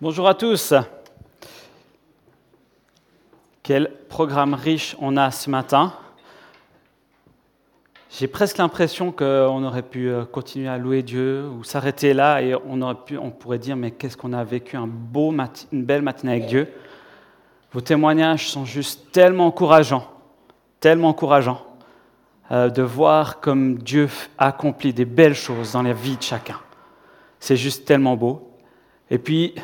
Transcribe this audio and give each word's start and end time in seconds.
Bonjour 0.00 0.26
à 0.26 0.34
tous. 0.34 0.74
Quel 3.62 3.92
programme 4.08 4.54
riche 4.54 4.96
on 4.98 5.16
a 5.16 5.30
ce 5.30 5.48
matin. 5.48 5.92
J'ai 8.10 8.26
presque 8.26 8.58
l'impression 8.58 9.12
qu'on 9.12 9.62
aurait 9.62 9.82
pu 9.82 10.08
euh, 10.08 10.24
continuer 10.24 10.66
à 10.66 10.78
louer 10.78 11.04
Dieu 11.04 11.48
ou 11.48 11.62
s'arrêter 11.62 12.12
là 12.12 12.42
et 12.42 12.56
on, 12.66 12.82
aurait 12.82 13.04
pu, 13.06 13.16
on 13.16 13.30
pourrait 13.30 13.60
dire 13.60 13.76
mais 13.76 13.92
qu'est-ce 13.92 14.16
qu'on 14.16 14.32
a 14.32 14.42
vécu 14.42 14.76
un 14.76 14.88
beau 14.88 15.32
une 15.72 15.84
belle 15.84 16.02
matinée 16.02 16.32
avec 16.32 16.46
Dieu. 16.46 16.72
Vos 17.72 17.80
témoignages 17.80 18.48
sont 18.50 18.64
juste 18.64 19.12
tellement 19.12 19.46
encourageants, 19.46 20.10
tellement 20.80 21.10
encourageants 21.10 21.64
euh, 22.50 22.68
de 22.68 22.82
voir 22.82 23.38
comme 23.38 23.78
Dieu 23.78 24.08
accomplit 24.38 24.92
des 24.92 25.04
belles 25.04 25.36
choses 25.36 25.72
dans 25.72 25.82
la 25.82 25.92
vie 25.92 26.16
de 26.16 26.22
chacun. 26.22 26.58
C'est 27.38 27.56
juste 27.56 27.84
tellement 27.84 28.16
beau. 28.16 28.50
Et 29.08 29.18
puis, 29.18 29.54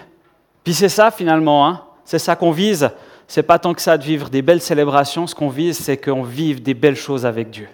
puis 0.70 0.76
c'est 0.76 0.88
ça 0.88 1.10
finalement, 1.10 1.66
hein. 1.66 1.82
c'est 2.04 2.20
ça 2.20 2.36
qu'on 2.36 2.52
vise. 2.52 2.90
C'est 3.26 3.42
pas 3.42 3.58
tant 3.58 3.74
que 3.74 3.82
ça 3.82 3.98
de 3.98 4.04
vivre 4.04 4.30
des 4.30 4.40
belles 4.40 4.60
célébrations, 4.60 5.26
ce 5.26 5.34
qu'on 5.34 5.48
vise, 5.48 5.76
c'est 5.76 5.96
qu'on 5.96 6.22
vive 6.22 6.62
des 6.62 6.74
belles 6.74 6.94
choses 6.94 7.26
avec 7.26 7.50
Dieu. 7.50 7.68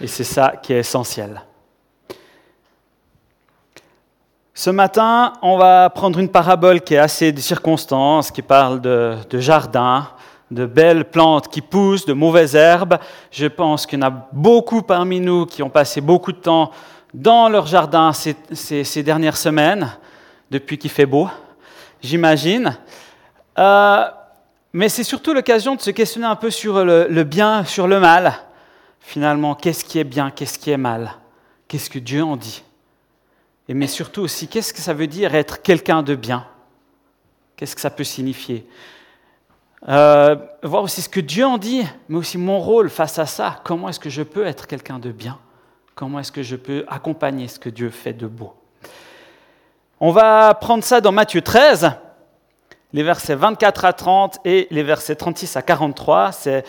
Et 0.00 0.06
c'est 0.06 0.22
ça 0.22 0.52
qui 0.62 0.72
est 0.72 0.78
essentiel. 0.78 1.42
Ce 4.54 4.70
matin, 4.70 5.32
on 5.42 5.58
va 5.58 5.90
prendre 5.90 6.20
une 6.20 6.28
parabole 6.28 6.80
qui 6.80 6.94
est 6.94 6.98
assez 6.98 7.32
de 7.32 7.40
circonstances, 7.40 8.30
qui 8.30 8.42
parle 8.42 8.80
de, 8.80 9.18
jardin, 9.32 10.06
de 10.52 10.64
belles 10.64 11.06
plantes 11.06 11.48
qui 11.48 11.60
poussent, 11.60 12.06
de 12.06 12.12
mauvaises 12.12 12.54
herbes. 12.54 12.98
Je 13.32 13.46
pense 13.46 13.84
qu'il 13.84 13.98
y 13.98 14.04
en 14.04 14.06
a 14.06 14.28
beaucoup 14.30 14.82
parmi 14.82 15.18
nous 15.18 15.44
qui 15.44 15.64
ont 15.64 15.70
passé 15.70 16.00
beaucoup 16.00 16.30
de 16.30 16.38
temps 16.38 16.70
dans 17.12 17.48
leur 17.48 17.66
jardin 17.66 18.12
ces, 18.12 19.02
dernières 19.02 19.36
semaines, 19.36 19.90
depuis 20.50 20.78
qu'il 20.78 20.90
fait 20.90 21.06
beau, 21.06 21.28
j'imagine. 22.02 22.76
Euh, 23.58 24.04
mais 24.72 24.88
c'est 24.88 25.04
surtout 25.04 25.32
l'occasion 25.32 25.74
de 25.74 25.80
se 25.80 25.90
questionner 25.90 26.26
un 26.26 26.36
peu 26.36 26.50
sur 26.50 26.84
le 26.84 27.22
bien, 27.24 27.64
sur 27.64 27.86
le 27.88 27.98
mal 28.00 28.46
finalement, 29.06 29.54
qu'est-ce 29.54 29.84
qui 29.84 30.00
est 30.00 30.04
bien, 30.04 30.32
qu'est-ce 30.32 30.58
qui 30.58 30.70
est 30.70 30.76
mal, 30.76 31.12
qu'est-ce 31.68 31.88
que 31.88 32.00
Dieu 32.00 32.24
en 32.24 32.36
dit? 32.36 32.64
Et 33.68 33.74
mais 33.74 33.86
surtout 33.86 34.22
aussi, 34.22 34.48
qu'est-ce 34.48 34.74
que 34.74 34.80
ça 34.80 34.94
veut 34.94 35.06
dire 35.06 35.34
être 35.36 35.62
quelqu'un 35.62 36.02
de 36.02 36.16
bien? 36.16 36.44
Qu'est-ce 37.54 37.76
que 37.76 37.80
ça 37.80 37.90
peut 37.90 38.04
signifier? 38.04 38.66
Euh, 39.88 40.34
Voir 40.64 40.82
aussi 40.82 41.02
ce 41.02 41.08
que 41.08 41.20
Dieu 41.20 41.46
en 41.46 41.56
dit, 41.56 41.84
mais 42.08 42.18
aussi 42.18 42.36
mon 42.36 42.58
rôle 42.58 42.90
face 42.90 43.18
à 43.20 43.26
ça. 43.26 43.60
Comment 43.62 43.88
est-ce 43.88 44.00
que 44.00 44.10
je 44.10 44.24
peux 44.24 44.44
être 44.44 44.66
quelqu'un 44.66 44.98
de 44.98 45.12
bien? 45.12 45.38
Comment 45.94 46.18
est-ce 46.18 46.32
que 46.32 46.42
je 46.42 46.56
peux 46.56 46.84
accompagner 46.88 47.46
ce 47.46 47.60
que 47.60 47.70
Dieu 47.70 47.90
fait 47.90 48.12
de 48.12 48.26
beau? 48.26 48.54
On 49.98 50.10
va 50.10 50.52
prendre 50.52 50.84
ça 50.84 51.00
dans 51.00 51.10
Matthieu 51.10 51.40
13, 51.40 51.90
les 52.92 53.02
versets 53.02 53.34
24 53.34 53.86
à 53.86 53.94
30 53.94 54.38
et 54.44 54.66
les 54.70 54.82
versets 54.82 55.16
36 55.16 55.56
à 55.56 55.62
43. 55.62 56.32
C'est 56.32 56.64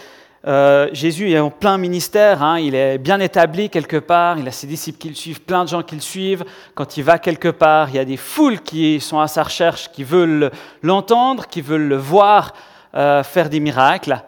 euh, 0.48 0.88
Jésus 0.94 1.32
est 1.32 1.40
en 1.40 1.50
plein 1.50 1.78
ministère, 1.78 2.42
hein, 2.42 2.58
il 2.58 2.74
est 2.74 2.98
bien 2.98 3.20
établi 3.20 3.70
quelque 3.70 3.98
part, 3.98 4.40
il 4.40 4.48
a 4.48 4.52
ses 4.52 4.66
disciples 4.66 4.98
qui 4.98 5.10
le 5.10 5.16
suivent, 5.16 5.42
plein 5.42 5.66
de 5.66 5.70
gens 5.70 5.84
qui 5.84 5.96
le 5.96 6.02
suivent. 6.02 6.46
Quand 6.74 6.96
il 6.96 7.04
va 7.04 7.20
quelque 7.20 7.50
part, 7.50 7.90
il 7.90 7.98
y 7.98 8.00
a 8.00 8.06
des 8.06 8.16
foules 8.16 8.62
qui 8.62 9.02
sont 9.02 9.20
à 9.20 9.28
sa 9.28 9.44
recherche, 9.44 9.92
qui 9.92 10.06
veulent 10.06 10.50
l'entendre, 10.82 11.48
qui 11.48 11.60
veulent 11.60 11.90
le 11.90 11.98
voir 11.98 12.54
euh, 12.96 13.24
faire 13.24 13.50
des 13.50 13.60
miracles. 13.60 14.24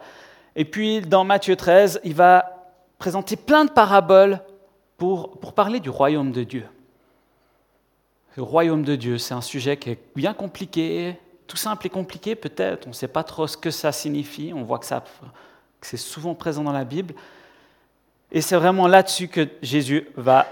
Et 0.56 0.66
puis 0.66 1.00
dans 1.00 1.24
Matthieu 1.24 1.56
13, 1.56 2.02
il 2.04 2.12
va 2.12 2.44
présenter 2.98 3.36
plein 3.36 3.64
de 3.64 3.70
paraboles 3.70 4.40
pour, 4.98 5.40
pour 5.40 5.54
parler 5.54 5.80
du 5.80 5.88
royaume 5.88 6.32
de 6.32 6.44
Dieu. 6.44 6.66
Le 8.36 8.42
royaume 8.42 8.84
de 8.84 8.96
Dieu, 8.96 9.18
c'est 9.18 9.34
un 9.34 9.40
sujet 9.40 9.76
qui 9.76 9.90
est 9.90 9.98
bien 10.14 10.34
compliqué, 10.34 11.16
tout 11.46 11.56
simple 11.56 11.86
et 11.86 11.90
compliqué 11.90 12.36
peut-être, 12.36 12.86
on 12.86 12.90
ne 12.90 12.94
sait 12.94 13.08
pas 13.08 13.24
trop 13.24 13.46
ce 13.46 13.56
que 13.56 13.70
ça 13.70 13.90
signifie, 13.90 14.52
on 14.54 14.62
voit 14.62 14.78
que 14.78 14.86
ça 14.86 15.02
c'est 15.80 15.96
souvent 15.96 16.34
présent 16.34 16.62
dans 16.62 16.72
la 16.72 16.84
Bible. 16.84 17.14
Et 18.30 18.40
c'est 18.40 18.56
vraiment 18.56 18.86
là-dessus 18.86 19.28
que 19.28 19.48
Jésus 19.62 20.08
va 20.16 20.46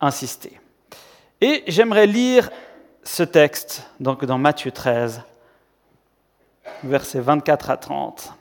insister. 0.00 0.60
Et 1.40 1.64
j'aimerais 1.66 2.06
lire 2.06 2.50
ce 3.02 3.22
texte, 3.22 3.84
donc 3.98 4.24
dans 4.24 4.38
Matthieu 4.38 4.70
13, 4.70 5.22
versets 6.84 7.20
24 7.20 7.70
à 7.70 7.76
30. 7.76 8.32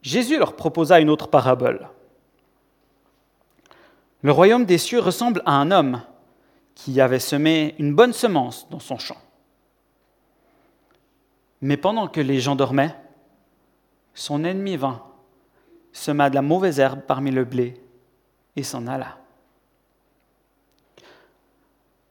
Jésus 0.00 0.38
leur 0.38 0.54
proposa 0.54 1.00
une 1.00 1.10
autre 1.10 1.28
parabole. 1.28 1.88
Le 4.26 4.32
royaume 4.32 4.64
des 4.64 4.78
cieux 4.78 4.98
ressemble 4.98 5.40
à 5.46 5.52
un 5.52 5.70
homme 5.70 6.02
qui 6.74 7.00
avait 7.00 7.20
semé 7.20 7.76
une 7.78 7.94
bonne 7.94 8.12
semence 8.12 8.68
dans 8.70 8.80
son 8.80 8.98
champ. 8.98 9.18
Mais 11.60 11.76
pendant 11.76 12.08
que 12.08 12.20
les 12.20 12.40
gens 12.40 12.56
dormaient, 12.56 12.96
son 14.14 14.42
ennemi 14.42 14.76
vint, 14.76 15.00
sema 15.92 16.28
de 16.28 16.34
la 16.34 16.42
mauvaise 16.42 16.80
herbe 16.80 17.02
parmi 17.06 17.30
le 17.30 17.44
blé 17.44 17.80
et 18.56 18.64
s'en 18.64 18.88
alla. 18.88 19.16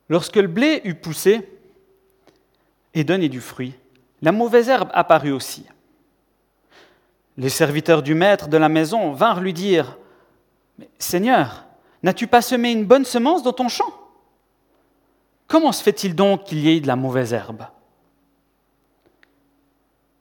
Lorsque 0.07 0.37
le 0.37 0.47
blé 0.47 0.79
eut 0.85 0.95
poussé 0.95 1.45
et 2.93 3.03
donné 3.03 3.27
du 3.27 3.41
fruit, 3.41 3.73
la 4.21 4.31
mauvaise 4.31 4.69
herbe 4.69 4.89
apparut 4.93 5.33
aussi. 5.33 5.65
Les 7.35 7.49
serviteurs 7.49 8.03
du 8.03 8.15
maître 8.15 8.47
de 8.47 8.55
la 8.55 8.69
maison 8.69 9.11
vinrent 9.11 9.41
lui 9.41 9.51
dire 9.51 9.97
Seigneur, 10.97 11.65
n'as-tu 12.03 12.27
pas 12.27 12.41
semé 12.41 12.71
une 12.71 12.85
bonne 12.85 13.05
semence 13.05 13.43
dans 13.43 13.53
ton 13.53 13.69
champ? 13.69 13.93
Comment 15.47 15.71
se 15.71 15.83
fait-il 15.83 16.15
donc 16.15 16.45
qu'il 16.45 16.59
y 16.59 16.69
ait 16.69 16.79
de 16.79 16.87
la 16.87 16.95
mauvaise 16.95 17.33
herbe? 17.33 17.67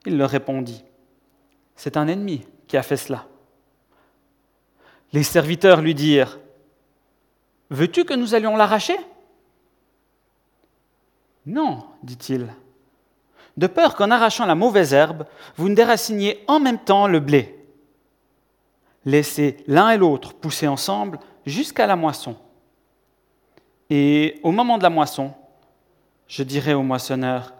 Il 0.05 0.17
leur 0.17 0.29
répondit, 0.29 0.83
C'est 1.75 1.97
un 1.97 2.07
ennemi 2.07 2.45
qui 2.67 2.77
a 2.77 2.83
fait 2.83 2.97
cela. 2.97 3.25
Les 5.13 5.23
serviteurs 5.23 5.81
lui 5.81 5.95
dirent, 5.95 6.39
Veux-tu 7.69 8.05
que 8.05 8.13
nous 8.13 8.35
allions 8.35 8.55
l'arracher 8.55 8.97
Non, 11.45 11.85
dit-il, 12.03 12.53
de 13.57 13.67
peur 13.67 13.95
qu'en 13.95 14.11
arrachant 14.11 14.45
la 14.45 14.55
mauvaise 14.55 14.93
herbe, 14.93 15.25
vous 15.55 15.69
ne 15.69 15.75
déraciniez 15.75 16.43
en 16.47 16.59
même 16.59 16.79
temps 16.79 17.07
le 17.07 17.19
blé. 17.19 17.65
Laissez 19.05 19.57
l'un 19.67 19.91
et 19.91 19.97
l'autre 19.97 20.33
pousser 20.33 20.67
ensemble 20.67 21.19
jusqu'à 21.45 21.87
la 21.87 21.95
moisson. 21.95 22.35
Et 23.89 24.39
au 24.43 24.51
moment 24.51 24.77
de 24.77 24.83
la 24.83 24.89
moisson, 24.89 25.33
je 26.27 26.43
dirai 26.43 26.73
au 26.73 26.81
moissonneur, 26.81 27.53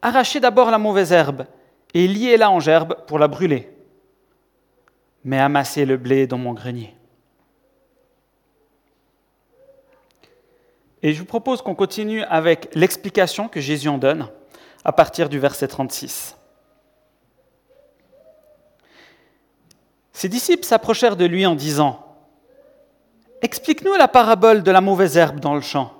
Arrachez 0.00 0.40
d'abord 0.40 0.70
la 0.70 0.78
mauvaise 0.78 1.12
herbe 1.12 1.46
et 1.92 2.06
liez-la 2.06 2.50
en 2.50 2.60
gerbe 2.60 2.94
pour 3.06 3.18
la 3.18 3.28
brûler. 3.28 3.68
Mais 5.24 5.38
amassez 5.38 5.84
le 5.84 5.96
blé 5.96 6.26
dans 6.26 6.38
mon 6.38 6.52
grenier. 6.52 6.94
Et 11.02 11.12
je 11.12 11.18
vous 11.18 11.26
propose 11.26 11.62
qu'on 11.62 11.74
continue 11.74 12.22
avec 12.24 12.68
l'explication 12.74 13.48
que 13.48 13.60
Jésus 13.60 13.88
en 13.88 13.98
donne 13.98 14.28
à 14.84 14.92
partir 14.92 15.28
du 15.28 15.38
verset 15.38 15.68
36. 15.68 16.36
Ses 20.12 20.28
disciples 20.28 20.64
s'approchèrent 20.64 21.16
de 21.16 21.24
lui 21.24 21.46
en 21.46 21.54
disant, 21.54 22.07
Explique-nous 23.40 23.94
la 23.94 24.08
parabole 24.08 24.62
de 24.62 24.70
la 24.70 24.80
mauvaise 24.80 25.16
herbe 25.16 25.40
dans 25.40 25.54
le 25.54 25.60
champ. 25.60 25.92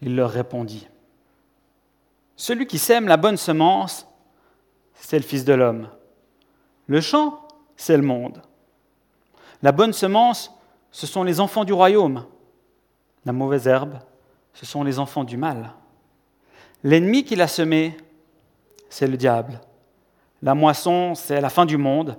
Il 0.00 0.16
leur 0.16 0.30
répondit, 0.30 0.88
celui 2.36 2.66
qui 2.66 2.78
sème 2.78 3.06
la 3.06 3.16
bonne 3.16 3.36
semence, 3.36 4.06
c'est 4.94 5.18
le 5.18 5.24
Fils 5.24 5.44
de 5.44 5.52
l'homme. 5.52 5.88
Le 6.86 7.00
champ, 7.00 7.46
c'est 7.76 7.96
le 7.96 8.02
monde. 8.02 8.42
La 9.62 9.72
bonne 9.72 9.92
semence, 9.92 10.52
ce 10.90 11.06
sont 11.06 11.22
les 11.22 11.40
enfants 11.40 11.64
du 11.64 11.72
royaume. 11.72 12.26
La 13.24 13.32
mauvaise 13.32 13.68
herbe, 13.68 13.98
ce 14.54 14.66
sont 14.66 14.82
les 14.82 14.98
enfants 14.98 15.24
du 15.24 15.36
mal. 15.36 15.72
L'ennemi 16.82 17.24
qui 17.24 17.36
l'a 17.36 17.46
semé, 17.46 17.96
c'est 18.88 19.06
le 19.06 19.16
diable. 19.16 19.60
La 20.42 20.54
moisson, 20.54 21.14
c'est 21.14 21.40
la 21.40 21.48
fin 21.48 21.64
du 21.64 21.76
monde. 21.76 22.16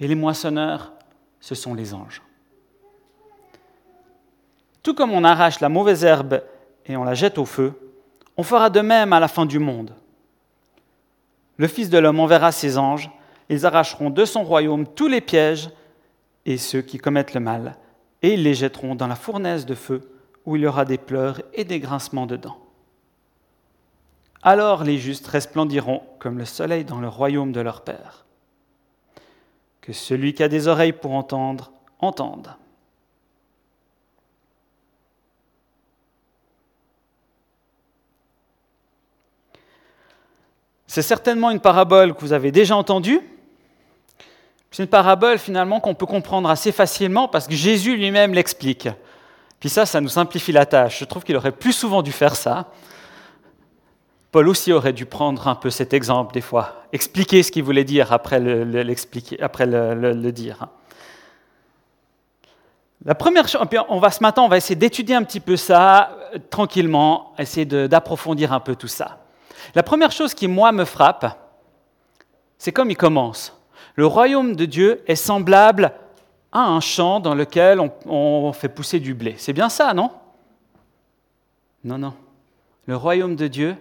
Et 0.00 0.08
les 0.08 0.16
moissonneurs, 0.16 0.92
ce 1.38 1.54
sont 1.54 1.74
les 1.74 1.94
anges. 1.94 2.22
Tout 4.88 4.94
comme 4.94 5.12
on 5.12 5.22
arrache 5.22 5.60
la 5.60 5.68
mauvaise 5.68 6.02
herbe 6.02 6.42
et 6.86 6.96
on 6.96 7.04
la 7.04 7.12
jette 7.12 7.36
au 7.36 7.44
feu, 7.44 7.78
on 8.38 8.42
fera 8.42 8.70
de 8.70 8.80
même 8.80 9.12
à 9.12 9.20
la 9.20 9.28
fin 9.28 9.44
du 9.44 9.58
monde. 9.58 9.94
Le 11.58 11.68
Fils 11.68 11.90
de 11.90 11.98
l'homme 11.98 12.20
enverra 12.20 12.52
ses 12.52 12.78
anges, 12.78 13.10
ils 13.50 13.66
arracheront 13.66 14.08
de 14.08 14.24
son 14.24 14.44
royaume 14.44 14.86
tous 14.86 15.06
les 15.06 15.20
pièges 15.20 15.68
et 16.46 16.56
ceux 16.56 16.80
qui 16.80 16.96
commettent 16.96 17.34
le 17.34 17.40
mal, 17.40 17.76
et 18.22 18.32
ils 18.32 18.42
les 18.42 18.54
jetteront 18.54 18.94
dans 18.94 19.08
la 19.08 19.14
fournaise 19.14 19.66
de 19.66 19.74
feu, 19.74 20.10
où 20.46 20.56
il 20.56 20.62
y 20.62 20.66
aura 20.66 20.86
des 20.86 20.96
pleurs 20.96 21.42
et 21.52 21.64
des 21.64 21.80
grincements 21.80 22.24
de 22.24 22.36
dents. 22.36 22.56
Alors 24.40 24.84
les 24.84 24.96
justes 24.96 25.26
resplendiront 25.26 26.00
comme 26.18 26.38
le 26.38 26.46
soleil 26.46 26.86
dans 26.86 27.00
le 27.00 27.08
royaume 27.08 27.52
de 27.52 27.60
leur 27.60 27.82
Père. 27.82 28.24
Que 29.82 29.92
celui 29.92 30.32
qui 30.32 30.42
a 30.42 30.48
des 30.48 30.66
oreilles 30.66 30.94
pour 30.94 31.12
entendre, 31.12 31.72
entende. 31.98 32.56
C'est 40.88 41.02
certainement 41.02 41.50
une 41.50 41.60
parabole 41.60 42.14
que 42.14 42.20
vous 42.22 42.32
avez 42.32 42.50
déjà 42.50 42.74
entendue. 42.74 43.20
C'est 44.70 44.82
une 44.82 44.88
parabole 44.88 45.38
finalement 45.38 45.80
qu'on 45.80 45.94
peut 45.94 46.06
comprendre 46.06 46.48
assez 46.48 46.72
facilement 46.72 47.28
parce 47.28 47.46
que 47.46 47.54
Jésus 47.54 47.96
lui-même 47.96 48.32
l'explique. 48.32 48.88
Puis 49.60 49.68
ça, 49.68 49.84
ça 49.84 50.00
nous 50.00 50.08
simplifie 50.08 50.50
la 50.50 50.64
tâche. 50.64 51.00
Je 51.00 51.04
trouve 51.04 51.24
qu'il 51.24 51.36
aurait 51.36 51.52
plus 51.52 51.74
souvent 51.74 52.00
dû 52.00 52.10
faire 52.10 52.34
ça. 52.34 52.70
Paul 54.32 54.48
aussi 54.48 54.72
aurait 54.72 54.94
dû 54.94 55.04
prendre 55.04 55.46
un 55.46 55.54
peu 55.54 55.68
cet 55.68 55.92
exemple 55.92 56.32
des 56.32 56.40
fois, 56.40 56.84
expliquer 56.92 57.42
ce 57.42 57.52
qu'il 57.52 57.64
voulait 57.64 57.84
dire 57.84 58.12
après 58.12 58.40
le, 58.40 58.62
après 59.40 59.66
le, 59.66 60.32
dire. 60.32 60.68
La 63.04 63.14
première 63.14 63.46
chose, 63.48 63.62
on 63.88 63.98
va 63.98 64.10
ce 64.10 64.22
matin, 64.22 64.42
on 64.42 64.48
va 64.48 64.56
essayer 64.56 64.76
d'étudier 64.76 65.14
un 65.14 65.22
petit 65.22 65.40
peu 65.40 65.56
ça 65.56 66.10
euh, 66.34 66.38
tranquillement, 66.50 67.32
essayer 67.38 67.64
d'approfondir 67.64 68.52
un 68.52 68.60
peu 68.60 68.74
tout 68.74 68.88
ça. 68.88 69.18
La 69.74 69.82
première 69.82 70.12
chose 70.12 70.34
qui 70.34 70.48
moi 70.48 70.72
me 70.72 70.84
frappe, 70.84 71.38
c'est 72.58 72.72
comme 72.72 72.90
il 72.90 72.96
commence. 72.96 73.54
Le 73.94 74.06
royaume 74.06 74.56
de 74.56 74.64
Dieu 74.64 75.02
est 75.06 75.16
semblable 75.16 75.92
à 76.52 76.60
un 76.60 76.80
champ 76.80 77.20
dans 77.20 77.34
lequel 77.34 77.80
on, 78.06 78.52
fait 78.52 78.68
pousser 78.68 79.00
du 79.00 79.14
blé. 79.14 79.34
C'est 79.38 79.52
bien 79.52 79.68
ça, 79.68 79.92
non? 79.94 80.10
Non, 81.84 81.98
non. 81.98 82.14
Le 82.86 82.96
royaume 82.96 83.36
de 83.36 83.46
Dieu, 83.46 83.76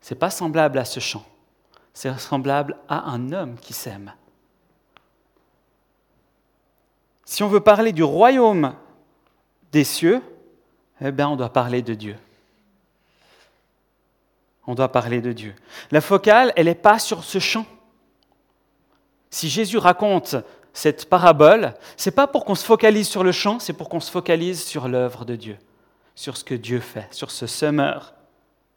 c'est 0.00 0.14
pas 0.14 0.30
semblable 0.30 0.78
à 0.78 0.84
ce 0.84 1.00
champ. 1.00 1.24
C'est 1.92 2.18
semblable 2.18 2.76
à 2.88 3.10
un 3.10 3.32
homme 3.32 3.56
qui 3.56 3.72
sème. 3.72 4.12
Si 7.24 7.42
on 7.42 7.48
veut 7.48 7.60
parler 7.60 7.92
du 7.92 8.02
royaume 8.02 8.74
des 9.72 9.84
cieux, 9.84 10.22
eh 11.00 11.10
bien, 11.10 11.28
on 11.28 11.36
doit 11.36 11.52
parler 11.52 11.80
de 11.82 11.94
Dieu. 11.94 12.16
On 14.66 14.74
doit 14.74 14.90
parler 14.90 15.20
de 15.20 15.32
Dieu. 15.32 15.54
La 15.90 16.00
focale, 16.00 16.52
elle 16.56 16.66
n'est 16.66 16.74
pas 16.74 16.98
sur 16.98 17.24
ce 17.24 17.38
champ. 17.38 17.66
Si 19.30 19.48
Jésus 19.48 19.78
raconte 19.78 20.36
cette 20.72 21.08
parabole, 21.08 21.74
c'est 21.96 22.14
pas 22.14 22.26
pour 22.26 22.44
qu'on 22.44 22.54
se 22.54 22.64
focalise 22.64 23.08
sur 23.08 23.24
le 23.24 23.32
champ, 23.32 23.58
c'est 23.58 23.72
pour 23.72 23.88
qu'on 23.88 24.00
se 24.00 24.10
focalise 24.10 24.62
sur 24.64 24.88
l'œuvre 24.88 25.24
de 25.24 25.36
Dieu, 25.36 25.58
sur 26.14 26.36
ce 26.36 26.44
que 26.44 26.54
Dieu 26.54 26.80
fait, 26.80 27.12
sur 27.12 27.30
ce 27.30 27.46
semeur, 27.46 28.14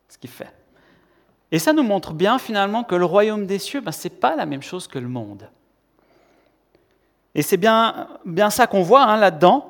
ce 0.10 0.18
qu'il 0.18 0.30
fait. 0.30 0.54
Et 1.52 1.60
ça 1.60 1.74
nous 1.74 1.84
montre 1.84 2.14
bien 2.14 2.40
finalement 2.40 2.84
que 2.84 2.96
le 2.96 3.06
royaume 3.06 3.46
des 3.46 3.60
cieux, 3.60 3.82
ben, 3.82 3.92
ce 3.92 4.08
n'est 4.08 4.16
pas 4.16 4.36
la 4.36 4.46
même 4.46 4.62
chose 4.62 4.88
que 4.88 5.00
le 5.00 5.08
monde. 5.08 5.50
Et 7.34 7.42
c'est 7.42 7.58
bien, 7.58 8.08
bien 8.26 8.50
ça 8.50 8.68
qu'on 8.68 8.82
voit 8.82 9.04
hein, 9.04 9.18
là-dedans. 9.18 9.70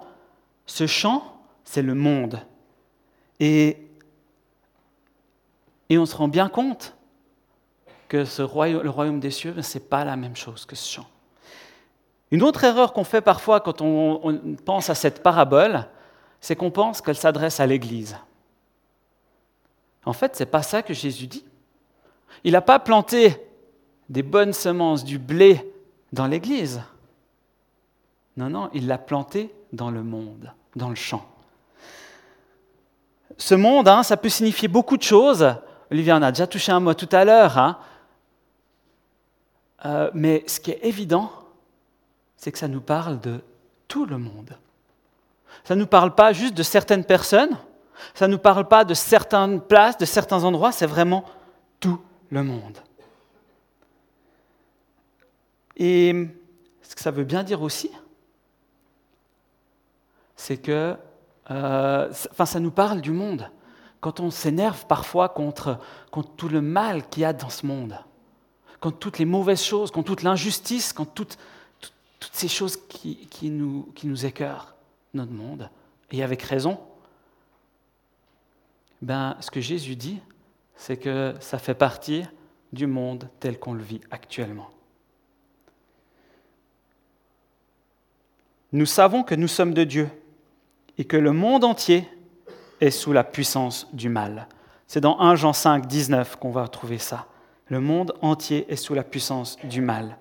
Ce 0.65 0.87
champ, 0.87 1.41
c'est 1.63 1.81
le 1.81 1.93
monde. 1.93 2.39
Et, 3.39 3.86
et 5.89 5.97
on 5.97 6.05
se 6.05 6.15
rend 6.15 6.27
bien 6.27 6.49
compte 6.49 6.95
que 8.07 8.17
le 8.17 8.89
royaume 8.89 9.19
des 9.19 9.31
cieux, 9.31 9.61
ce 9.61 9.77
n'est 9.77 9.83
pas 9.83 10.05
la 10.05 10.15
même 10.15 10.35
chose 10.35 10.65
que 10.65 10.75
ce 10.75 10.91
champ. 10.91 11.07
Une 12.31 12.43
autre 12.43 12.63
erreur 12.63 12.93
qu'on 12.93 13.03
fait 13.03 13.21
parfois 13.21 13.61
quand 13.61 13.81
on, 13.81 14.55
pense 14.65 14.89
à 14.89 14.95
cette 14.95 15.23
parabole, 15.23 15.87
c'est 16.41 16.55
qu'on 16.55 16.71
pense 16.71 17.01
qu'elle 17.01 17.15
s'adresse 17.15 17.59
à 17.59 17.65
l'Église. 17.65 18.17
En 20.05 20.13
fait, 20.13 20.35
ce 20.35 20.43
n'est 20.43 20.49
pas 20.49 20.63
ça 20.63 20.83
que 20.83 20.93
Jésus 20.93 21.27
dit. 21.27 21.45
Il 22.43 22.53
n'a 22.53 22.61
pas 22.61 22.79
planté 22.79 23.37
des 24.09 24.23
bonnes 24.23 24.53
semences, 24.53 25.03
du 25.03 25.19
blé 25.19 25.73
dans 26.13 26.27
l'Église. 26.27 26.81
Non, 28.35 28.49
non, 28.49 28.69
il 28.73 28.87
l'a 28.87 28.97
planté 28.97 29.53
dans 29.73 29.89
le 29.89 30.03
monde, 30.03 30.53
dans 30.75 30.89
le 30.89 30.95
champ. 30.95 31.25
Ce 33.37 33.55
monde, 33.55 33.87
hein, 33.87 34.03
ça 34.03 34.17
peut 34.17 34.29
signifier 34.29 34.67
beaucoup 34.67 34.97
de 34.97 35.03
choses. 35.03 35.55
Olivier 35.91 36.13
en 36.13 36.21
a 36.21 36.31
déjà 36.31 36.47
touché 36.47 36.71
un 36.71 36.79
mot 36.79 36.93
tout 36.93 37.09
à 37.11 37.23
l'heure. 37.23 37.57
Hein. 37.57 37.77
Euh, 39.85 40.09
mais 40.13 40.43
ce 40.47 40.59
qui 40.59 40.71
est 40.71 40.79
évident, 40.83 41.31
c'est 42.35 42.51
que 42.51 42.57
ça 42.57 42.67
nous 42.67 42.81
parle 42.81 43.19
de 43.19 43.41
tout 43.87 44.05
le 44.05 44.17
monde. 44.17 44.57
Ça 45.63 45.75
ne 45.75 45.81
nous 45.81 45.87
parle 45.87 46.13
pas 46.13 46.33
juste 46.33 46.53
de 46.53 46.63
certaines 46.63 47.03
personnes, 47.03 47.57
ça 48.13 48.27
ne 48.27 48.33
nous 48.33 48.39
parle 48.39 48.67
pas 48.67 48.85
de 48.85 48.93
certaines 48.93 49.61
places, 49.61 49.97
de 49.97 50.05
certains 50.05 50.43
endroits, 50.43 50.71
c'est 50.71 50.85
vraiment 50.85 51.25
tout 51.79 51.99
le 52.29 52.43
monde. 52.43 52.77
Et 55.75 56.27
ce 56.81 56.95
que 56.95 57.01
ça 57.01 57.11
veut 57.11 57.23
bien 57.23 57.43
dire 57.43 57.61
aussi, 57.61 57.91
c'est 60.35 60.57
que 60.57 60.95
euh, 61.51 62.11
ça 62.11 62.59
nous 62.59 62.71
parle 62.71 63.01
du 63.01 63.11
monde. 63.11 63.49
Quand 63.99 64.19
on 64.19 64.29
s'énerve 64.31 64.85
parfois 64.85 65.29
contre, 65.29 65.79
contre 66.11 66.31
tout 66.35 66.49
le 66.49 66.61
mal 66.61 67.07
qu'il 67.09 67.23
y 67.23 67.25
a 67.25 67.33
dans 67.33 67.49
ce 67.49 67.65
monde, 67.65 67.97
contre 68.79 68.99
toutes 68.99 69.19
les 69.19 69.25
mauvaises 69.25 69.63
choses, 69.63 69.91
contre 69.91 70.07
toute 70.07 70.23
l'injustice, 70.23 70.93
contre 70.93 71.13
toute, 71.13 71.37
toutes 72.19 72.35
ces 72.35 72.47
choses 72.47 72.77
qui, 72.87 73.49
nous, 73.49 73.91
qui 73.95 74.07
nous 74.07 74.25
écœurent, 74.25 74.75
notre 75.13 75.31
monde, 75.31 75.69
et 76.11 76.23
avec 76.23 76.41
raison, 76.43 76.79
ben, 79.01 79.35
ce 79.39 79.51
que 79.51 79.61
Jésus 79.61 79.95
dit, 79.95 80.19
c'est 80.75 80.97
que 80.97 81.35
ça 81.39 81.57
fait 81.57 81.73
partie 81.73 82.23
du 82.73 82.87
monde 82.87 83.29
tel 83.39 83.59
qu'on 83.59 83.73
le 83.73 83.83
vit 83.83 84.01
actuellement. 84.11 84.69
Nous 88.73 88.85
savons 88.85 89.23
que 89.23 89.35
nous 89.35 89.47
sommes 89.47 89.73
de 89.73 89.83
Dieu 89.83 90.09
et 90.97 91.05
que 91.05 91.17
le 91.17 91.31
monde 91.31 91.63
entier 91.63 92.07
est 92.81 92.91
sous 92.91 93.13
la 93.13 93.23
puissance 93.23 93.87
du 93.93 94.09
mal. 94.09 94.47
C'est 94.87 95.01
dans 95.01 95.19
1 95.19 95.35
Jean 95.35 95.53
5, 95.53 95.85
19 95.85 96.37
qu'on 96.37 96.51
va 96.51 96.67
trouver 96.67 96.97
ça. 96.97 97.25
Le 97.67 97.81
monde 97.81 98.13
entier 98.21 98.65
est 98.69 98.77
sous 98.77 98.93
la 98.93 99.03
puissance 99.03 99.57
du 99.63 99.81
mal. 99.81 100.17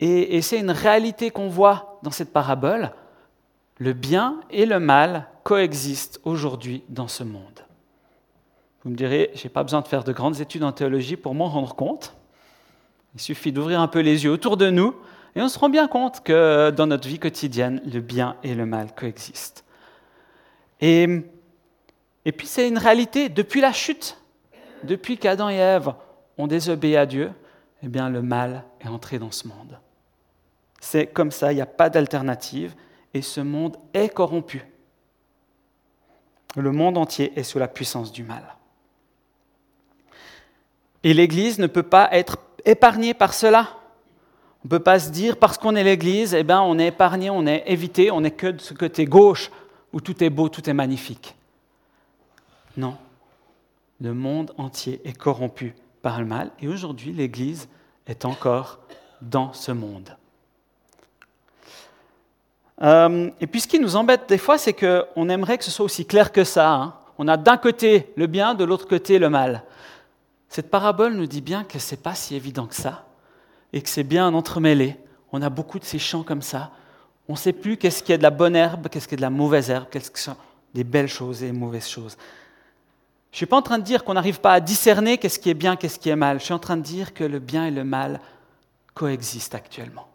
Et, 0.00 0.42
c'est 0.42 0.58
une 0.58 0.70
réalité 0.70 1.30
qu'on 1.30 1.48
voit 1.48 1.98
dans 2.02 2.10
cette 2.10 2.32
parabole. 2.32 2.92
Le 3.78 3.92
bien 3.92 4.40
et 4.50 4.66
le 4.66 4.78
mal 4.78 5.28
coexistent 5.44 6.20
aujourd'hui 6.24 6.84
dans 6.88 7.08
ce 7.08 7.24
monde. 7.24 7.64
Vous 8.84 8.90
me 8.90 8.96
direz, 8.96 9.30
je 9.34 9.44
n'ai 9.44 9.50
pas 9.50 9.62
besoin 9.62 9.80
de 9.80 9.88
faire 9.88 10.04
de 10.04 10.12
grandes 10.12 10.40
études 10.40 10.62
en 10.62 10.72
théologie 10.72 11.16
pour 11.16 11.34
m'en 11.34 11.48
rendre 11.48 11.74
compte. 11.74 12.14
Il 13.14 13.20
suffit 13.20 13.50
d'ouvrir 13.50 13.80
un 13.80 13.88
peu 13.88 14.00
les 14.00 14.24
yeux 14.24 14.30
autour 14.30 14.56
de 14.56 14.70
nous 14.70 14.94
et 15.34 15.42
on 15.42 15.48
se 15.48 15.58
rend 15.58 15.68
bien 15.68 15.88
compte 15.88 16.22
que 16.22 16.70
dans 16.70 16.86
notre 16.86 17.08
vie 17.08 17.18
quotidienne, 17.18 17.80
le 17.84 18.00
bien 18.00 18.36
et 18.42 18.54
le 18.54 18.66
mal 18.66 18.94
coexistent. 18.94 19.64
Et, 20.80 21.24
puis 22.36 22.46
c'est 22.46 22.68
une 22.68 22.78
réalité 22.78 23.28
depuis 23.28 23.60
la 23.60 23.72
chute, 23.72 24.20
depuis 24.84 25.18
qu'Adam 25.18 25.48
et 25.48 25.56
Ève 25.56 25.92
ont 26.36 26.46
désobéi 26.46 26.96
à 26.96 27.06
Dieu, 27.06 27.32
eh 27.82 27.88
bien 27.88 28.08
le 28.08 28.22
mal 28.22 28.64
est 28.80 28.88
entré 28.88 29.18
dans 29.18 29.30
ce 29.30 29.48
monde. 29.48 29.78
C'est 30.80 31.08
comme 31.08 31.32
ça, 31.32 31.52
il 31.52 31.56
n'y 31.56 31.60
a 31.60 31.66
pas 31.66 31.90
d'alternative, 31.90 32.74
et 33.14 33.22
ce 33.22 33.40
monde 33.40 33.76
est 33.94 34.08
corrompu. 34.08 34.64
Le 36.56 36.70
monde 36.70 36.96
entier 36.96 37.32
est 37.36 37.42
sous 37.42 37.58
la 37.58 37.68
puissance 37.68 38.12
du 38.12 38.22
mal. 38.22 38.56
Et 41.02 41.14
l'Église 41.14 41.58
ne 41.58 41.66
peut 41.66 41.82
pas 41.82 42.08
être 42.12 42.38
épargnée 42.64 43.14
par 43.14 43.34
cela. 43.34 43.68
On 44.64 44.66
ne 44.66 44.70
peut 44.70 44.80
pas 44.80 44.98
se 44.98 45.10
dire, 45.10 45.36
parce 45.36 45.56
qu'on 45.58 45.76
est 45.76 45.84
l'Église, 45.84 46.34
eh 46.34 46.42
ben, 46.42 46.60
on 46.60 46.78
est 46.78 46.88
épargné, 46.88 47.30
on 47.30 47.46
est 47.46 47.64
évité, 47.66 48.10
on 48.10 48.20
n'est 48.20 48.32
que 48.32 48.48
de 48.48 48.60
ce 48.60 48.74
côté 48.74 49.04
gauche 49.04 49.50
où 49.92 50.00
tout 50.00 50.22
est 50.22 50.30
beau, 50.30 50.48
tout 50.48 50.68
est 50.68 50.74
magnifique. 50.74 51.34
Non, 52.76 52.96
le 54.00 54.14
monde 54.14 54.52
entier 54.58 55.00
est 55.04 55.16
corrompu 55.16 55.74
par 56.02 56.20
le 56.20 56.26
mal 56.26 56.50
et 56.60 56.68
aujourd'hui 56.68 57.12
l'Église 57.12 57.68
est 58.06 58.24
encore 58.24 58.78
dans 59.20 59.52
ce 59.52 59.72
monde. 59.72 60.16
Euh, 62.80 63.30
et 63.40 63.46
puis 63.46 63.60
ce 63.60 63.66
qui 63.66 63.80
nous 63.80 63.96
embête 63.96 64.28
des 64.28 64.38
fois, 64.38 64.56
c'est 64.56 64.72
qu'on 64.72 65.28
aimerait 65.28 65.58
que 65.58 65.64
ce 65.64 65.70
soit 65.70 65.84
aussi 65.84 66.06
clair 66.06 66.30
que 66.30 66.44
ça. 66.44 66.72
Hein. 66.72 66.94
On 67.18 67.26
a 67.26 67.36
d'un 67.36 67.56
côté 67.56 68.12
le 68.16 68.28
bien, 68.28 68.54
de 68.54 68.64
l'autre 68.64 68.86
côté 68.86 69.18
le 69.18 69.28
mal. 69.28 69.64
Cette 70.48 70.70
parabole 70.70 71.14
nous 71.14 71.26
dit 71.26 71.40
bien 71.40 71.64
que 71.64 71.78
ce 71.78 71.94
n'est 71.94 72.00
pas 72.00 72.14
si 72.14 72.36
évident 72.36 72.66
que 72.66 72.76
ça, 72.76 73.04
et 73.72 73.82
que 73.82 73.88
c'est 73.88 74.04
bien 74.04 74.32
entremêlé. 74.32 74.96
On 75.32 75.42
a 75.42 75.50
beaucoup 75.50 75.78
de 75.78 75.84
ces 75.84 75.98
champs 75.98 76.22
comme 76.22 76.42
ça. 76.42 76.70
On 77.28 77.32
ne 77.34 77.38
sait 77.38 77.52
plus 77.52 77.76
qu'est-ce 77.76 78.02
qui 78.02 78.12
est 78.12 78.18
de 78.18 78.22
la 78.22 78.30
bonne 78.30 78.56
herbe, 78.56 78.88
qu'est-ce 78.88 79.06
qui 79.06 79.14
est 79.14 79.18
de 79.18 79.22
la 79.22 79.30
mauvaise 79.30 79.70
herbe, 79.70 79.86
qu'est-ce 79.90 80.10
qui 80.10 80.22
sont 80.22 80.36
des 80.74 80.84
belles 80.84 81.08
choses 81.08 81.42
et 81.42 81.46
des 81.46 81.58
mauvaises 81.58 81.88
choses. 81.88 82.16
Je 83.30 83.34
ne 83.34 83.36
suis 83.36 83.46
pas 83.46 83.56
en 83.56 83.62
train 83.62 83.78
de 83.78 83.84
dire 83.84 84.04
qu'on 84.04 84.14
n'arrive 84.14 84.40
pas 84.40 84.52
à 84.54 84.60
discerner 84.60 85.18
qu'est-ce 85.18 85.38
qui 85.38 85.50
est 85.50 85.54
bien, 85.54 85.76
qu'est-ce 85.76 85.98
qui 85.98 86.08
est 86.08 86.16
mal. 86.16 86.40
Je 86.40 86.44
suis 86.44 86.54
en 86.54 86.58
train 86.58 86.76
de 86.76 86.82
dire 86.82 87.12
que 87.12 87.24
le 87.24 87.38
bien 87.38 87.66
et 87.66 87.70
le 87.70 87.84
mal 87.84 88.20
coexistent 88.94 89.54
actuellement 89.54 90.08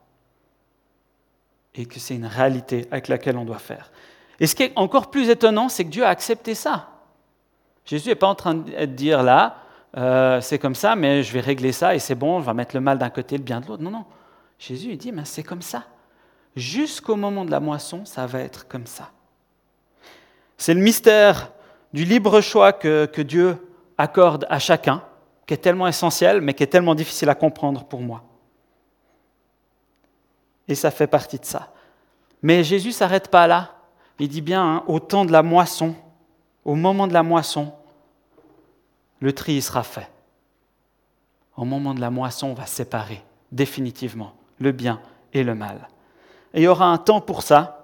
et 1.75 1.85
que 1.85 1.99
c'est 1.99 2.15
une 2.15 2.25
réalité 2.25 2.87
avec 2.91 3.07
laquelle 3.07 3.37
on 3.37 3.45
doit 3.45 3.59
faire. 3.59 3.91
Et 4.39 4.47
ce 4.47 4.55
qui 4.55 4.63
est 4.63 4.73
encore 4.75 5.09
plus 5.09 5.29
étonnant, 5.29 5.69
c'est 5.69 5.85
que 5.85 5.89
Dieu 5.89 6.05
a 6.05 6.09
accepté 6.09 6.55
ça. 6.55 6.89
Jésus 7.85 8.09
n'est 8.09 8.15
pas 8.15 8.27
en 8.27 8.35
train 8.35 8.55
de 8.55 8.85
dire 8.85 9.23
là, 9.23 9.57
euh, 9.97 10.41
c'est 10.41 10.59
comme 10.59 10.75
ça, 10.75 10.95
mais 10.95 11.23
je 11.23 11.33
vais 11.33 11.39
régler 11.39 11.71
ça 11.71 11.95
et 11.95 11.99
c'est 11.99 12.15
bon, 12.15 12.41
je 12.41 12.45
vais 12.45 12.53
mettre 12.53 12.75
le 12.75 12.81
mal 12.81 12.97
d'un 12.97 13.09
côté, 13.09 13.37
le 13.37 13.43
bien 13.43 13.59
de 13.59 13.67
l'autre. 13.67 13.83
Non, 13.83 13.91
non. 13.91 14.05
Jésus 14.57 14.89
il 14.91 14.97
dit, 14.97 15.11
mais 15.11 15.25
c'est 15.25 15.43
comme 15.43 15.61
ça. 15.61 15.83
Jusqu'au 16.55 17.15
moment 17.15 17.45
de 17.45 17.51
la 17.51 17.59
moisson, 17.59 18.05
ça 18.05 18.25
va 18.27 18.39
être 18.39 18.67
comme 18.67 18.85
ça. 18.85 19.11
C'est 20.57 20.73
le 20.73 20.81
mystère 20.81 21.51
du 21.93 22.05
libre 22.05 22.41
choix 22.41 22.73
que, 22.73 23.21
Dieu 23.21 23.57
accorde 23.97 24.45
à 24.49 24.59
chacun. 24.59 25.03
qui 25.45 25.53
est 25.53 25.57
tellement 25.57 25.87
essentielle, 25.87 26.39
mais 26.39 26.53
qui 26.53 26.63
est 26.63 26.67
tellement 26.67 26.95
difficile 26.95 27.27
à 27.27 27.35
comprendre 27.35 27.83
pour 27.83 27.99
moi. 27.99 28.23
Et 30.69 30.75
ça 30.75 30.89
fait 30.89 31.07
partie 31.07 31.37
de 31.37 31.43
ça. 31.43 31.73
Mais 32.41 32.63
Jésus 32.63 32.89
ne 32.89 32.93
s'arrête 32.93 33.27
pas 33.27 33.45
là. 33.45 33.75
Il 34.19 34.29
dit 34.29 34.41
bien, 34.41 34.63
hein, 34.63 34.83
au 34.87 35.01
temps 35.01 35.25
de 35.25 35.33
la 35.33 35.43
moisson, 35.43 35.95
au 36.63 36.75
moment 36.75 37.07
de 37.07 37.13
la 37.13 37.23
moisson, 37.23 37.73
le 39.19 39.33
tri 39.33 39.61
sera 39.61 39.83
fait. 39.83 40.09
Au 41.57 41.65
moment 41.65 41.93
de 41.93 41.99
la 41.99 42.09
moisson, 42.09 42.47
on 42.47 42.53
va 42.53 42.65
séparer 42.65 43.21
définitivement 43.51 44.33
le 44.59 44.71
bien 44.71 45.01
et 45.33 45.43
le 45.43 45.55
mal. 45.55 45.89
Et 46.53 46.61
il 46.61 46.63
y 46.63 46.67
aura 46.67 46.87
un 46.87 46.97
temps 46.97 47.21
pour 47.21 47.41
ça, 47.41 47.83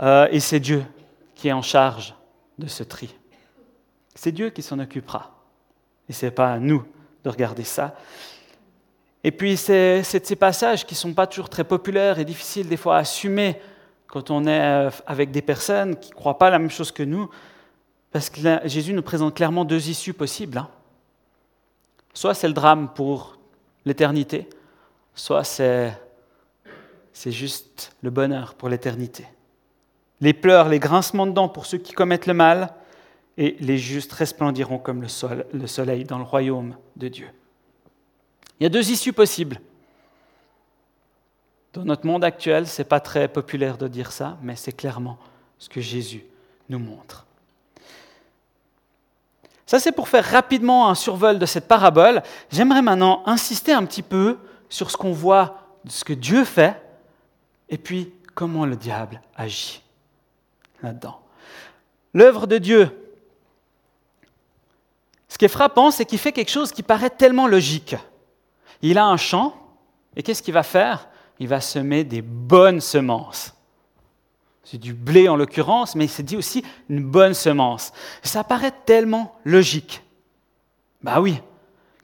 euh, 0.00 0.28
et 0.30 0.40
c'est 0.40 0.60
Dieu 0.60 0.84
qui 1.34 1.48
est 1.48 1.52
en 1.52 1.62
charge 1.62 2.14
de 2.58 2.66
ce 2.66 2.82
tri. 2.82 3.14
C'est 4.14 4.32
Dieu 4.32 4.50
qui 4.50 4.62
s'en 4.62 4.78
occupera. 4.78 5.32
Et 6.08 6.12
ce 6.12 6.26
n'est 6.26 6.32
pas 6.32 6.52
à 6.52 6.58
nous 6.58 6.84
de 7.24 7.30
regarder 7.30 7.64
ça. 7.64 7.96
Et 9.22 9.30
puis, 9.30 9.56
c'est 9.56 10.00
de 10.00 10.24
ces 10.26 10.36
passages 10.36 10.84
qui 10.84 10.94
ne 10.94 10.98
sont 10.98 11.14
pas 11.14 11.26
toujours 11.26 11.48
très 11.48 11.64
populaires 11.64 12.18
et 12.18 12.24
difficiles 12.24 12.68
des 12.68 12.76
fois 12.76 12.96
à 12.96 13.00
assumer 13.00 13.58
quand 14.06 14.30
on 14.30 14.46
est 14.46 14.60
euh, 14.60 14.90
avec 15.06 15.30
des 15.30 15.42
personnes 15.42 15.96
qui 15.96 16.10
ne 16.10 16.14
croient 16.14 16.38
pas 16.38 16.50
la 16.50 16.58
même 16.58 16.70
chose 16.70 16.92
que 16.92 17.02
nous, 17.02 17.28
parce 18.12 18.30
que 18.30 18.38
Jésus 18.66 18.92
nous 18.92 19.02
présente 19.02 19.34
clairement 19.34 19.64
deux 19.64 19.88
issues 19.88 20.12
possibles. 20.12 20.58
Hein. 20.58 20.68
Soit 22.12 22.34
c'est 22.34 22.46
le 22.46 22.54
drame 22.54 22.90
pour 22.94 23.38
l'éternité, 23.84 24.48
soit 25.16 25.42
c'est 25.42 25.98
juste 27.14 27.96
le 28.02 28.10
bonheur 28.10 28.54
pour 28.54 28.68
l'éternité. 28.68 29.26
Les 30.20 30.34
pleurs, 30.34 30.68
les 30.68 30.78
grincements 30.78 31.26
de 31.26 31.32
dents 31.32 31.48
pour 31.48 31.66
ceux 31.66 31.78
qui 31.78 31.92
commettent 31.92 32.26
le 32.26 32.34
mal, 32.34 32.74
et 33.36 33.56
les 33.60 33.78
justes 33.78 34.12
resplendiront 34.12 34.78
comme 34.78 35.02
le 35.02 35.66
soleil 35.66 36.04
dans 36.04 36.18
le 36.18 36.24
royaume 36.24 36.76
de 36.96 37.08
Dieu. 37.08 37.28
Il 38.60 38.62
y 38.62 38.66
a 38.66 38.68
deux 38.68 38.90
issues 38.90 39.12
possibles. 39.12 39.60
Dans 41.72 41.84
notre 41.84 42.06
monde 42.06 42.22
actuel, 42.22 42.68
ce 42.68 42.80
n'est 42.80 42.88
pas 42.88 43.00
très 43.00 43.26
populaire 43.26 43.76
de 43.76 43.88
dire 43.88 44.12
ça, 44.12 44.38
mais 44.42 44.54
c'est 44.54 44.72
clairement 44.72 45.18
ce 45.58 45.68
que 45.68 45.80
Jésus 45.80 46.24
nous 46.68 46.78
montre. 46.78 47.26
Ça, 49.66 49.80
c'est 49.80 49.90
pour 49.90 50.08
faire 50.08 50.24
rapidement 50.24 50.88
un 50.88 50.94
survol 50.94 51.40
de 51.40 51.46
cette 51.46 51.66
parabole. 51.66 52.22
J'aimerais 52.52 52.82
maintenant 52.82 53.24
insister 53.26 53.72
un 53.72 53.84
petit 53.84 54.02
peu 54.02 54.38
sur 54.68 54.92
ce 54.92 54.96
qu'on 54.96 55.12
voit, 55.12 55.58
ce 55.88 56.04
que 56.04 56.12
Dieu 56.12 56.44
fait, 56.44 56.80
et 57.68 57.78
puis 57.78 58.12
comment 58.34 58.66
le 58.66 58.76
diable 58.76 59.20
agit 59.36 59.82
là-dedans? 60.82 61.20
L'œuvre 62.12 62.46
de 62.46 62.58
Dieu, 62.58 62.90
ce 65.28 65.38
qui 65.38 65.44
est 65.44 65.48
frappant, 65.48 65.90
c'est 65.90 66.04
qu'il 66.04 66.18
fait 66.18 66.32
quelque 66.32 66.50
chose 66.50 66.70
qui 66.70 66.82
paraît 66.82 67.10
tellement 67.10 67.48
logique. 67.48 67.96
Il 68.82 68.98
a 68.98 69.06
un 69.06 69.16
champ, 69.16 69.56
et 70.14 70.22
qu'est-ce 70.22 70.42
qu'il 70.42 70.54
va 70.54 70.62
faire? 70.62 71.08
Il 71.40 71.48
va 71.48 71.60
semer 71.60 72.04
des 72.04 72.22
bonnes 72.22 72.80
semences. 72.80 73.52
C'est 74.62 74.78
du 74.78 74.94
blé 74.94 75.28
en 75.28 75.36
l'occurrence, 75.36 75.96
mais 75.96 76.04
il 76.04 76.08
s'est 76.08 76.22
dit 76.22 76.36
aussi 76.36 76.64
une 76.88 77.04
bonne 77.04 77.34
semence. 77.34 77.92
Ça 78.22 78.44
paraît 78.44 78.72
tellement 78.86 79.36
logique. 79.44 80.02
Bah 81.02 81.20
oui, 81.20 81.42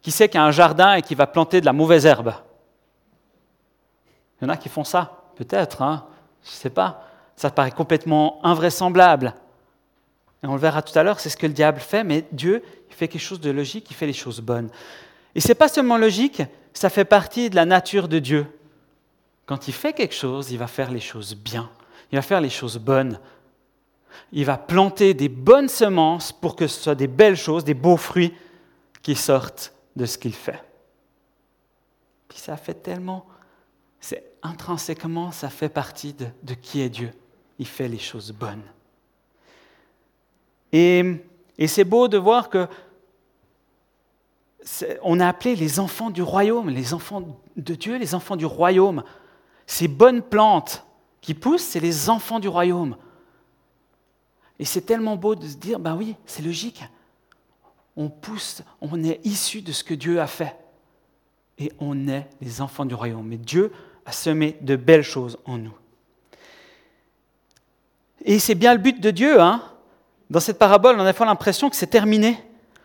qui 0.03 0.11
sait 0.11 0.29
qu'il 0.29 0.39
y 0.39 0.43
a 0.43 0.45
un 0.45 0.51
jardin 0.51 0.95
et 0.95 1.03
qui 1.03 1.15
va 1.15 1.27
planter 1.27 1.61
de 1.61 1.67
la 1.67 1.73
mauvaise 1.73 2.07
herbe? 2.07 2.35
Il 4.41 4.45
y 4.45 4.47
en 4.47 4.51
a 4.51 4.57
qui 4.57 4.69
font 4.69 4.85
ça, 4.85 5.20
peut-être, 5.45 5.81
hein 5.81 6.05
je 6.45 6.51
ne 6.51 6.55
sais 6.55 6.71
pas. 6.71 7.07
Ça 7.37 7.51
paraît 7.51 7.71
complètement 7.71 8.45
invraisemblable. 8.45 9.35
Et 10.43 10.47
on 10.47 10.55
le 10.55 10.61
verra 10.61 10.83
tout 10.83 10.99
à 10.99 11.03
l'heure, 11.03 11.21
c'est 11.21 11.31
ce 11.31 11.37
que 11.37 11.47
le 11.47 11.53
diable 11.53 11.81
fait, 11.81 12.05
mais 12.05 12.27
Dieu, 12.33 12.63
il 12.89 12.95
fait 12.95 13.09
quelque 13.09 13.23
chose 13.23 13.41
de 13.41 13.51
logique, 13.51 13.91
il 13.91 13.95
fait 13.95 14.07
les 14.07 14.13
choses 14.13 14.41
bonnes. 14.41 14.71
Et 15.35 15.41
ce 15.41 15.49
n'est 15.49 15.55
pas 15.55 15.69
seulement 15.69 15.97
logique, 15.97 16.43
ça 16.75 16.91
fait 16.91 17.05
partie 17.05 17.51
de 17.51 17.57
la 17.57 17.65
nature 17.65 18.09
de 18.09 18.19
Dieu. 18.19 18.47
Quand 19.47 19.69
il 19.69 19.73
fait 19.73 19.93
quelque 19.93 20.15
chose, 20.15 20.51
il 20.51 20.59
va 20.59 20.67
faire 20.67 20.91
les 20.91 21.01
choses 21.01 21.35
bien, 21.35 21.71
il 22.13 22.17
va 22.17 22.23
faire 22.23 22.41
les 22.41 22.51
choses 22.51 22.79
bonnes. 22.79 23.19
Il 24.33 24.45
va 24.45 24.59
planter 24.59 25.15
des 25.15 25.29
bonnes 25.29 25.69
semences 25.69 26.33
pour 26.33 26.57
que 26.57 26.67
ce 26.67 26.83
soit 26.83 26.95
des 26.95 27.07
belles 27.07 27.37
choses, 27.37 27.65
des 27.65 27.75
beaux 27.75 27.97
fruits 27.97 28.35
qui 29.03 29.15
sortent 29.15 29.73
de 29.95 30.05
ce 30.05 30.19
qu'il 30.19 30.35
fait. 30.35 30.63
Puis 32.29 32.39
ça 32.39 32.57
fait 32.57 32.75
tellement, 32.75 33.27
c'est 34.01 34.30
intrinsèquement, 34.43 35.33
ça 35.33 35.51
fait 35.51 35.69
partie 35.69 36.15
de, 36.15 36.55
qui 36.55 36.81
est 36.81 36.89
Dieu. 36.89 37.11
Il 37.59 37.67
fait 37.67 37.89
les 37.89 37.99
choses 37.99 38.33
bonnes. 38.33 38.63
Et, 40.73 41.05
et 41.59 41.67
c'est 41.67 41.85
beau 41.85 42.09
de 42.09 42.19
voir 42.19 42.49
que 42.49 42.67
on 45.03 45.21
a 45.21 45.29
appelé 45.29 45.57
les 45.57 45.81
enfants 45.81 46.11
du 46.11 46.23
royaume, 46.23 46.69
les 46.69 46.93
enfants 46.93 47.39
de 47.57 47.75
Dieu, 47.75 47.97
les 47.97 48.15
enfants 48.15 48.37
du 48.37 48.45
royaume. 48.45 49.03
Ces 49.67 49.89
bonnes 49.89 50.23
plantes 50.23 50.85
qui 51.21 51.35
poussent, 51.35 51.63
c'est 51.63 51.81
les 51.81 52.11
enfants 52.11 52.41
du 52.41 52.49
royaume. 52.49 52.97
Et 54.59 54.65
c'est 54.65 54.83
tellement 54.83 55.17
beau 55.17 55.35
de 55.35 55.47
se 55.47 55.57
dire, 55.57 55.79
ben 55.79 55.97
oui, 55.97 56.17
c'est 56.27 56.43
logique. 56.43 56.85
On 57.97 58.09
pousse, 58.09 58.63
on 58.81 59.03
est 59.03 59.25
issu 59.25 59.63
de 59.63 59.73
ce 59.73 59.83
que 59.83 59.95
Dieu 59.95 60.21
a 60.21 60.27
fait. 60.27 60.57
Et 61.59 61.73
on 61.79 62.09
est 62.09 62.29
les 62.41 62.61
enfants 62.61 62.85
du 62.85 62.95
royaume. 62.95 63.27
Mais 63.27 63.39
Dieu 63.39 63.73
a 64.11 64.13
semé 64.13 64.57
de 64.61 64.77
belles 64.77 65.05
choses 65.05 65.39
en 65.45 65.57
nous. 65.57 65.75
Et 68.25 68.39
c'est 68.39 68.57
bien 68.57 68.75
le 68.75 68.81
but 68.81 69.01
de 69.01 69.11
Dieu. 69.11 69.41
Hein 69.41 69.63
Dans 70.29 70.41
cette 70.41 70.59
parabole, 70.59 70.97
on 70.99 71.07
a 71.07 71.13
fois 71.13 71.27
l'impression 71.27 71.71
que 71.71 71.77
c'est 71.77 71.87
terminé 71.87 72.37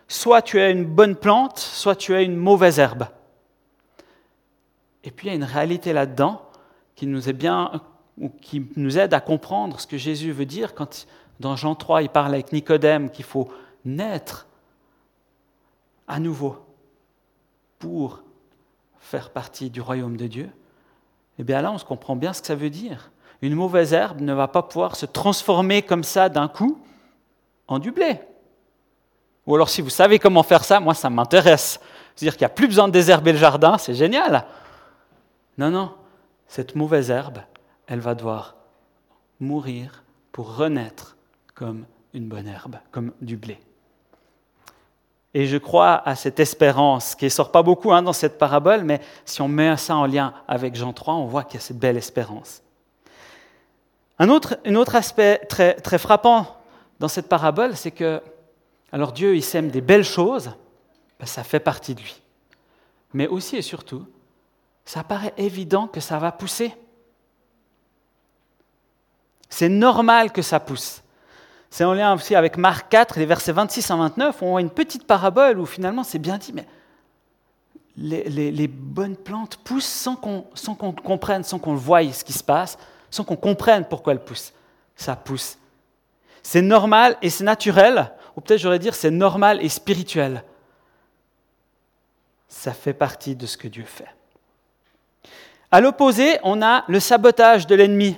soit 0.08 0.40
tu 0.40 0.60
as 0.60 0.70
une 0.70 0.84
bonne 0.84 1.16
plante, 1.16 1.58
soit 1.58 1.96
tu 1.96 2.14
as 2.14 2.22
une 2.22 2.36
mauvaise 2.36 2.78
herbe. 2.78 3.08
Et 5.02 5.10
puis 5.10 5.26
il 5.26 5.30
y 5.30 5.32
a 5.32 5.36
une 5.36 5.44
réalité 5.44 5.92
là-dedans 5.92 6.42
qui 6.94 7.06
nous 7.06 7.28
est 7.28 7.32
bien 7.32 7.82
qui 8.40 8.66
nous 8.76 8.98
aide 8.98 9.12
à 9.12 9.20
comprendre 9.20 9.78
ce 9.78 9.86
que 9.86 9.98
Jésus 9.98 10.32
veut 10.32 10.46
dire 10.46 10.74
quand 10.74 11.06
dans 11.38 11.54
Jean 11.54 11.74
3 11.74 12.02
il 12.02 12.08
parle 12.08 12.32
avec 12.32 12.50
Nicodème 12.52 13.10
qu'il 13.10 13.26
faut 13.26 13.48
naître 13.84 14.46
à 16.08 16.18
nouveau 16.18 16.56
pour 17.78 18.22
faire 19.00 19.30
partie 19.30 19.68
du 19.68 19.80
royaume 19.82 20.16
de 20.16 20.28
Dieu. 20.28 20.50
Eh 21.38 21.44
bien 21.44 21.60
là 21.62 21.72
on 21.72 21.78
se 21.78 21.84
comprend 21.84 22.16
bien 22.16 22.32
ce 22.32 22.40
que 22.40 22.46
ça 22.46 22.54
veut 22.54 22.70
dire. 22.70 23.10
Une 23.42 23.54
mauvaise 23.54 23.92
herbe 23.92 24.20
ne 24.20 24.32
va 24.32 24.48
pas 24.48 24.62
pouvoir 24.62 24.96
se 24.96 25.06
transformer 25.06 25.82
comme 25.82 26.04
ça 26.04 26.28
d'un 26.28 26.48
coup 26.48 26.78
en 27.68 27.78
du 27.78 27.90
blé. 27.90 28.20
Ou 29.46 29.54
alors 29.54 29.68
si 29.68 29.80
vous 29.80 29.90
savez 29.90 30.18
comment 30.18 30.42
faire 30.42 30.64
ça, 30.64 30.80
moi 30.80 30.94
ça 30.94 31.10
m'intéresse. 31.10 31.80
C'est-à-dire 32.14 32.36
qu'il 32.36 32.44
n'y 32.46 32.52
a 32.52 32.54
plus 32.54 32.66
besoin 32.66 32.88
de 32.88 32.92
désherber 32.92 33.32
le 33.32 33.38
jardin, 33.38 33.78
c'est 33.78 33.94
génial. 33.94 34.46
Non, 35.58 35.70
non, 35.70 35.92
cette 36.48 36.74
mauvaise 36.74 37.10
herbe, 37.10 37.38
elle 37.86 38.00
va 38.00 38.14
devoir 38.14 38.56
mourir 39.38 40.02
pour 40.32 40.56
renaître 40.56 41.16
comme 41.54 41.86
une 42.14 42.28
bonne 42.28 42.48
herbe, 42.48 42.76
comme 42.90 43.12
du 43.20 43.36
blé. 43.36 43.58
Et 45.38 45.46
je 45.46 45.58
crois 45.58 46.00
à 46.08 46.14
cette 46.16 46.40
espérance 46.40 47.14
qui 47.14 47.26
ne 47.26 47.28
sort 47.28 47.52
pas 47.52 47.62
beaucoup 47.62 47.92
hein, 47.92 48.00
dans 48.00 48.14
cette 48.14 48.38
parabole, 48.38 48.84
mais 48.84 49.02
si 49.26 49.42
on 49.42 49.48
met 49.48 49.76
ça 49.76 49.94
en 49.94 50.06
lien 50.06 50.32
avec 50.48 50.74
Jean 50.74 50.94
3, 50.94 51.12
on 51.12 51.26
voit 51.26 51.44
qu'il 51.44 51.60
y 51.60 51.62
a 51.62 51.66
cette 51.66 51.78
belle 51.78 51.98
espérance. 51.98 52.62
Un 54.18 54.30
autre, 54.30 54.56
aspect 54.94 55.36
très, 55.46 55.74
très 55.74 55.98
frappant 55.98 56.56
dans 57.00 57.08
cette 57.08 57.28
parabole, 57.28 57.76
c'est 57.76 57.90
que 57.90 58.22
alors 58.92 59.12
Dieu, 59.12 59.36
il 59.36 59.42
sème 59.42 59.68
des 59.68 59.82
belles 59.82 60.06
choses, 60.06 60.52
ben, 61.20 61.26
ça 61.26 61.44
fait 61.44 61.60
partie 61.60 61.94
de 61.94 62.00
lui. 62.00 62.22
Mais 63.12 63.28
aussi 63.28 63.56
et 63.56 63.62
surtout, 63.62 64.06
ça 64.86 65.04
paraît 65.04 65.34
évident 65.36 65.86
que 65.86 66.00
ça 66.00 66.18
va 66.18 66.32
pousser. 66.32 66.74
C'est 69.50 69.68
normal 69.68 70.32
que 70.32 70.40
ça 70.40 70.60
pousse. 70.60 71.02
C'est 71.76 71.84
en 71.84 71.92
lien 71.92 72.14
aussi 72.14 72.34
avec 72.34 72.56
Marc 72.56 72.88
4, 72.88 73.18
les 73.18 73.26
versets 73.26 73.52
26 73.52 73.90
à 73.90 73.96
29, 73.96 74.40
on 74.40 74.52
voit 74.52 74.62
une 74.62 74.70
petite 74.70 75.06
parabole 75.06 75.58
où 75.58 75.66
finalement 75.66 76.04
c'est 76.04 76.18
bien 76.18 76.38
dit, 76.38 76.54
mais 76.54 76.64
les, 77.98 78.66
bonnes 78.66 79.14
plantes 79.14 79.58
poussent 79.58 79.84
sans 79.84 80.16
qu'on 80.16 80.46
comprenne, 81.04 81.44
sans 81.44 81.58
qu'on 81.58 81.74
voie 81.74 82.02
ce 82.10 82.24
qui 82.24 82.32
se 82.32 82.42
passe, 82.42 82.78
sans 83.10 83.24
qu'on 83.24 83.36
comprenne 83.36 83.84
pourquoi 83.84 84.14
elles 84.14 84.24
poussent. 84.24 84.54
Ça 84.94 85.16
pousse. 85.16 85.58
C'est 86.42 86.62
normal 86.62 87.18
et 87.20 87.28
c'est 87.28 87.44
naturel 87.44 88.10
ou 88.36 88.40
peut-être 88.40 88.60
j'aurais 88.60 88.78
dire 88.78 88.94
c'est 88.94 89.10
normal 89.10 89.62
et 89.62 89.68
spirituel. 89.68 90.44
Ça 92.48 92.72
fait 92.72 92.94
partie 92.94 93.36
de 93.36 93.44
ce 93.44 93.58
que 93.58 93.68
Dieu 93.68 93.84
fait. 93.84 94.08
À 95.70 95.82
l'opposé, 95.82 96.38
on 96.42 96.62
a 96.62 96.84
le 96.88 97.00
sabotage 97.00 97.66
de 97.66 97.74
l'ennemi. 97.74 98.16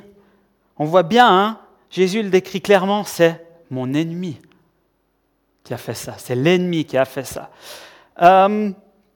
On 0.77 0.85
voit 0.85 1.03
bien, 1.03 1.29
hein, 1.29 1.59
Jésus 1.91 2.23
le 2.23 2.31
décrit 2.31 2.61
clairement, 2.61 3.03
c'est 3.03 3.48
mon 3.71 3.93
ennemi 3.95 4.41
qui 5.65 5.75
a 5.75 5.79
fait 5.79 5.95
ça, 5.95 6.17
c'est 6.19 6.35
l'ennemi 6.35 6.85
qui 6.85 6.97
a 6.97 7.05
fait 7.05 7.25
ça. 7.25 7.51
Euh, 8.23 8.71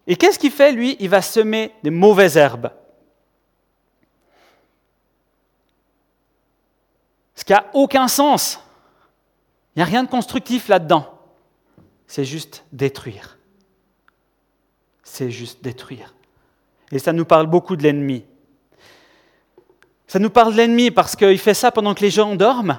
et 0.07 0.17
qu'est-ce 0.17 0.39
qu'il 0.39 0.51
fait, 0.51 0.73
lui? 0.73 0.97
Il 1.01 1.09
va 1.09 1.23
semer 1.23 1.73
des 1.83 1.91
mauvaises 1.91 2.37
herbes. 2.37 2.71
Ce 7.35 7.45
qui 7.45 7.53
n'a 7.53 7.65
aucun 7.73 8.09
sens. 8.09 8.61
Il 9.75 9.79
n'y 9.79 9.83
a 9.83 9.87
rien 9.87 10.05
de 10.05 10.09
constructif 10.09 10.69
là-dedans. 10.69 11.09
C'est 12.07 12.25
juste 12.25 12.65
détruire. 12.73 13.39
c'est 15.03 15.31
juste 15.31 15.63
détruire. 15.63 16.15
Et 16.91 16.99
ça 16.99 17.13
nous 17.13 17.25
parle 17.25 17.47
beaucoup 17.47 17.77
de 17.77 17.83
l'ennemi. 17.83 18.25
Ça 20.07 20.19
nous 20.19 20.31
parle 20.31 20.53
de 20.53 20.59
l'ennemi 20.59 20.91
parce 20.91 21.17
qu'il 21.17 21.39
fait 21.39 21.55
ça 21.55 21.71
pendant 21.71 21.95
que 21.95 22.01
les 22.01 22.11
gens 22.11 22.35
dorment. 22.35 22.79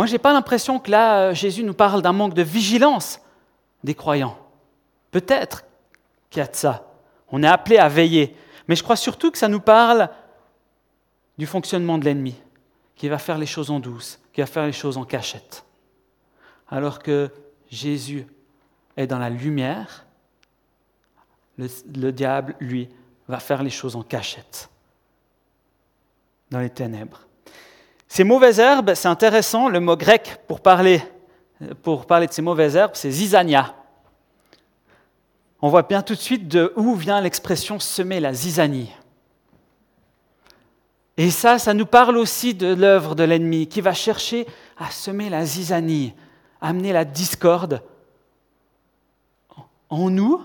Moi, 0.00 0.06
je 0.06 0.12
n'ai 0.12 0.18
pas 0.18 0.32
l'impression 0.32 0.78
que 0.78 0.90
là, 0.90 1.34
Jésus 1.34 1.62
nous 1.62 1.74
parle 1.74 2.00
d'un 2.00 2.14
manque 2.14 2.32
de 2.32 2.40
vigilance 2.40 3.20
des 3.84 3.94
croyants. 3.94 4.38
Peut-être 5.10 5.66
qu'il 6.30 6.40
y 6.40 6.42
a 6.42 6.46
de 6.46 6.56
ça. 6.56 6.90
On 7.28 7.42
est 7.42 7.46
appelé 7.46 7.76
à 7.76 7.86
veiller. 7.86 8.34
Mais 8.66 8.76
je 8.76 8.82
crois 8.82 8.96
surtout 8.96 9.30
que 9.30 9.36
ça 9.36 9.48
nous 9.48 9.60
parle 9.60 10.08
du 11.36 11.44
fonctionnement 11.44 11.98
de 11.98 12.06
l'ennemi, 12.06 12.34
qui 12.96 13.10
va 13.10 13.18
faire 13.18 13.36
les 13.36 13.44
choses 13.44 13.70
en 13.70 13.78
douce, 13.78 14.18
qui 14.32 14.40
va 14.40 14.46
faire 14.46 14.64
les 14.64 14.72
choses 14.72 14.96
en 14.96 15.04
cachette. 15.04 15.66
Alors 16.70 17.00
que 17.00 17.30
Jésus 17.68 18.26
est 18.96 19.06
dans 19.06 19.18
la 19.18 19.28
lumière, 19.28 20.06
le, 21.58 22.10
diable, 22.10 22.56
lui, 22.58 22.88
va 23.28 23.38
faire 23.38 23.62
les 23.62 23.68
choses 23.68 23.96
en 23.96 24.02
cachette, 24.02 24.70
dans 26.50 26.60
les 26.60 26.70
ténèbres. 26.70 27.26
Ces 28.10 28.24
mauvaises 28.24 28.58
herbes, 28.58 28.92
c'est 28.94 29.08
intéressant, 29.08 29.70
le 29.70 29.80
mot 29.80 29.96
grec 29.96 30.42
pour 30.46 30.60
parler, 30.60 31.02
pour 31.82 32.04
parler 32.04 32.26
de 32.26 32.32
ces 32.32 32.42
mauvaises 32.42 32.76
herbes, 32.76 32.92
c'est 32.94 33.10
zizania 33.10 33.74
on 35.62 35.68
voit 35.68 35.82
bien 35.82 36.02
tout 36.02 36.14
de 36.14 36.20
suite 36.20 36.48
de 36.48 36.72
où 36.76 36.94
vient 36.94 37.20
l'expression 37.20 37.78
semer 37.78 38.20
la 38.20 38.32
zizanie. 38.32 38.90
Et 41.16 41.30
ça, 41.30 41.58
ça 41.58 41.74
nous 41.74 41.86
parle 41.86 42.16
aussi 42.16 42.54
de 42.54 42.74
l'œuvre 42.74 43.14
de 43.14 43.24
l'ennemi 43.24 43.66
qui 43.66 43.82
va 43.82 43.92
chercher 43.92 44.46
à 44.78 44.90
semer 44.90 45.28
la 45.28 45.44
zizanie, 45.44 46.14
amener 46.62 46.92
la 46.92 47.04
discorde 47.04 47.82
en 49.90 50.08
nous, 50.08 50.40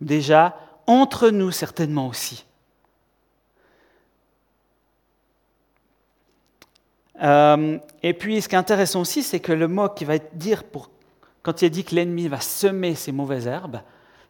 déjà, 0.00 0.58
entre 0.86 1.30
nous 1.30 1.52
certainement 1.52 2.08
aussi. 2.08 2.44
Euh, 7.22 7.78
et 8.02 8.14
puis, 8.14 8.42
ce 8.42 8.48
qui 8.48 8.54
est 8.54 8.58
intéressant 8.58 9.00
aussi, 9.00 9.22
c'est 9.22 9.40
que 9.40 9.52
le 9.52 9.68
mot 9.68 9.88
qui 9.88 10.04
va 10.04 10.18
dire 10.18 10.62
quand 11.42 11.62
il 11.62 11.70
dit 11.70 11.84
que 11.84 11.94
l'ennemi 11.94 12.28
va 12.28 12.40
semer 12.40 12.94
ces 12.94 13.12
mauvaises 13.12 13.46
herbes, 13.46 13.80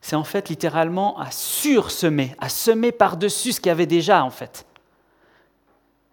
c'est 0.00 0.16
en 0.16 0.24
fait 0.24 0.48
littéralement 0.48 1.18
à 1.18 1.30
sursemer, 1.30 2.34
à 2.38 2.48
semer 2.48 2.92
par-dessus 2.92 3.52
ce 3.52 3.60
qu'il 3.60 3.70
y 3.70 3.72
avait 3.72 3.86
déjà 3.86 4.22
en 4.22 4.30
fait. 4.30 4.66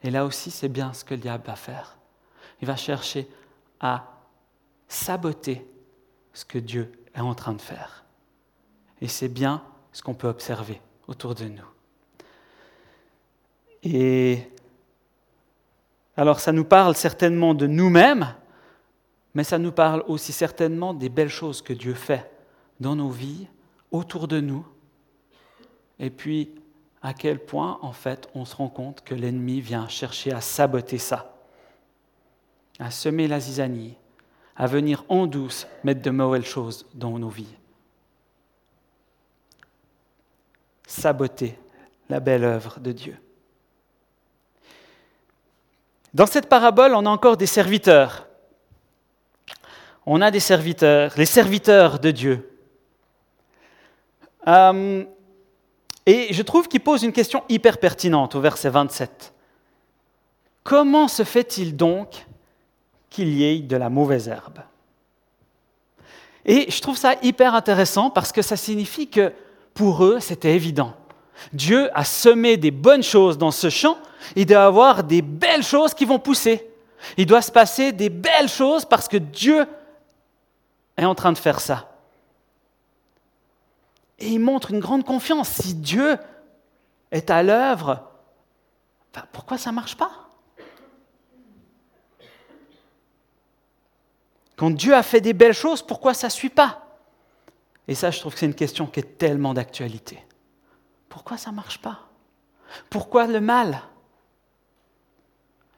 Et 0.01 0.09
là 0.09 0.25
aussi, 0.25 0.49
c'est 0.49 0.69
bien 0.69 0.93
ce 0.93 1.03
que 1.03 1.13
le 1.13 1.19
diable 1.19 1.43
va 1.45 1.55
faire. 1.55 1.97
Il 2.61 2.67
va 2.67 2.75
chercher 2.75 3.27
à 3.79 4.05
saboter 4.87 5.67
ce 6.33 6.45
que 6.45 6.57
Dieu 6.57 6.91
est 7.13 7.19
en 7.19 7.35
train 7.35 7.53
de 7.53 7.61
faire. 7.61 8.03
Et 9.01 9.07
c'est 9.07 9.27
bien 9.27 9.61
ce 9.91 10.01
qu'on 10.01 10.13
peut 10.13 10.27
observer 10.27 10.81
autour 11.07 11.35
de 11.35 11.45
nous. 11.45 11.67
Et 13.83 14.49
alors 16.15 16.39
ça 16.39 16.51
nous 16.51 16.65
parle 16.65 16.95
certainement 16.95 17.53
de 17.53 17.67
nous-mêmes, 17.67 18.33
mais 19.33 19.43
ça 19.43 19.57
nous 19.57 19.71
parle 19.71 20.03
aussi 20.07 20.31
certainement 20.31 20.93
des 20.93 21.09
belles 21.09 21.29
choses 21.29 21.61
que 21.61 21.73
Dieu 21.73 21.93
fait 21.93 22.29
dans 22.79 22.95
nos 22.95 23.09
vies 23.09 23.47
autour 23.91 24.27
de 24.27 24.39
nous, 24.39 24.65
et 25.99 26.09
puis 26.09 26.49
à 27.01 27.13
quel 27.13 27.39
point, 27.39 27.79
en 27.81 27.91
fait, 27.91 28.29
on 28.33 28.45
se 28.45 28.55
rend 28.55 28.69
compte 28.69 29.03
que 29.03 29.13
l'ennemi 29.13 29.59
vient 29.59 29.87
chercher 29.89 30.31
à 30.31 30.39
saboter 30.39 30.97
ça, 30.97 31.35
à 32.79 32.91
semer 32.91 33.27
la 33.27 33.41
zizanie, 33.41 33.97
à 34.55 34.67
venir 34.67 35.03
en 35.09 35.27
douce 35.27 35.67
mettre 35.83 36.01
de 36.01 36.09
mauvaises 36.09 36.45
choses 36.45 36.85
dans 36.93 37.19
nos 37.19 37.29
vies. 37.29 37.55
Saboter 40.87 41.57
la 42.09 42.19
belle 42.19 42.45
œuvre 42.45 42.79
de 42.79 42.91
Dieu. 42.91 43.17
Dans 46.13 46.27
cette 46.27 46.47
parabole, 46.47 46.93
on 46.93 47.05
a 47.05 47.09
encore 47.09 47.37
des 47.37 47.47
serviteurs. 47.47 48.27
On 50.05 50.21
a 50.21 50.31
des 50.31 50.39
serviteurs, 50.39 51.13
les 51.17 51.25
serviteurs 51.25 51.99
de 51.99 52.11
Dieu. 52.11 52.49
Euh, 54.47 55.05
et 56.05 56.33
je 56.33 56.41
trouve 56.41 56.67
qu'il 56.67 56.81
pose 56.81 57.03
une 57.03 57.13
question 57.13 57.43
hyper 57.49 57.77
pertinente 57.77 58.35
au 58.35 58.41
verset 58.41 58.69
27. 58.69 59.33
Comment 60.63 61.07
se 61.07 61.23
fait-il 61.23 61.75
donc 61.75 62.25
qu'il 63.09 63.29
y 63.29 63.45
ait 63.45 63.59
de 63.59 63.75
la 63.75 63.89
mauvaise 63.89 64.27
herbe? 64.27 64.59
Et 66.45 66.69
je 66.69 66.81
trouve 66.81 66.97
ça 66.97 67.15
hyper 67.21 67.55
intéressant 67.55 68.09
parce 68.09 68.31
que 68.31 68.41
ça 68.41 68.57
signifie 68.57 69.07
que 69.07 69.31
pour 69.73 70.03
eux, 70.03 70.19
c'était 70.19 70.55
évident. 70.55 70.93
Dieu 71.53 71.89
a 71.97 72.03
semé 72.03 72.57
des 72.57 72.71
bonnes 72.71 73.03
choses 73.03 73.37
dans 73.37 73.51
ce 73.51 73.69
champ, 73.69 73.97
il 74.35 74.45
doit 74.45 74.57
y 74.57 74.59
avoir 74.59 75.03
des 75.03 75.21
belles 75.21 75.63
choses 75.63 75.93
qui 75.93 76.05
vont 76.05 76.19
pousser. 76.19 76.69
Il 77.17 77.25
doit 77.25 77.41
se 77.41 77.51
passer 77.51 77.91
des 77.91 78.09
belles 78.09 78.49
choses 78.49 78.85
parce 78.85 79.07
que 79.07 79.17
Dieu 79.17 79.65
est 80.97 81.05
en 81.05 81.15
train 81.15 81.31
de 81.31 81.37
faire 81.37 81.59
ça. 81.59 81.89
Et 84.19 84.29
il 84.29 84.39
montre 84.39 84.71
une 84.71 84.79
grande 84.79 85.03
confiance. 85.03 85.49
Si 85.49 85.73
Dieu 85.73 86.17
est 87.11 87.29
à 87.29 87.43
l'œuvre, 87.43 88.09
ben, 89.13 89.23
pourquoi 89.31 89.57
ça 89.57 89.71
ne 89.71 89.75
marche 89.75 89.97
pas? 89.97 90.11
Quand 94.55 94.71
Dieu 94.71 94.93
a 94.93 95.03
fait 95.03 95.19
des 95.19 95.33
belles 95.33 95.53
choses, 95.53 95.81
pourquoi 95.81 96.13
ça 96.13 96.27
ne 96.27 96.31
suit 96.31 96.49
pas? 96.49 96.79
Et 97.87 97.95
ça, 97.95 98.11
je 98.11 98.19
trouve 98.19 98.33
que 98.33 98.39
c'est 98.39 98.45
une 98.45 98.55
question 98.55 98.85
qui 98.85 99.01
est 99.01 99.17
tellement 99.17 99.53
d'actualité. 99.53 100.23
Pourquoi 101.09 101.37
ça 101.37 101.51
ne 101.51 101.55
marche 101.55 101.79
pas? 101.79 101.99
Pourquoi 102.89 103.27
le 103.27 103.41
mal? 103.41 103.81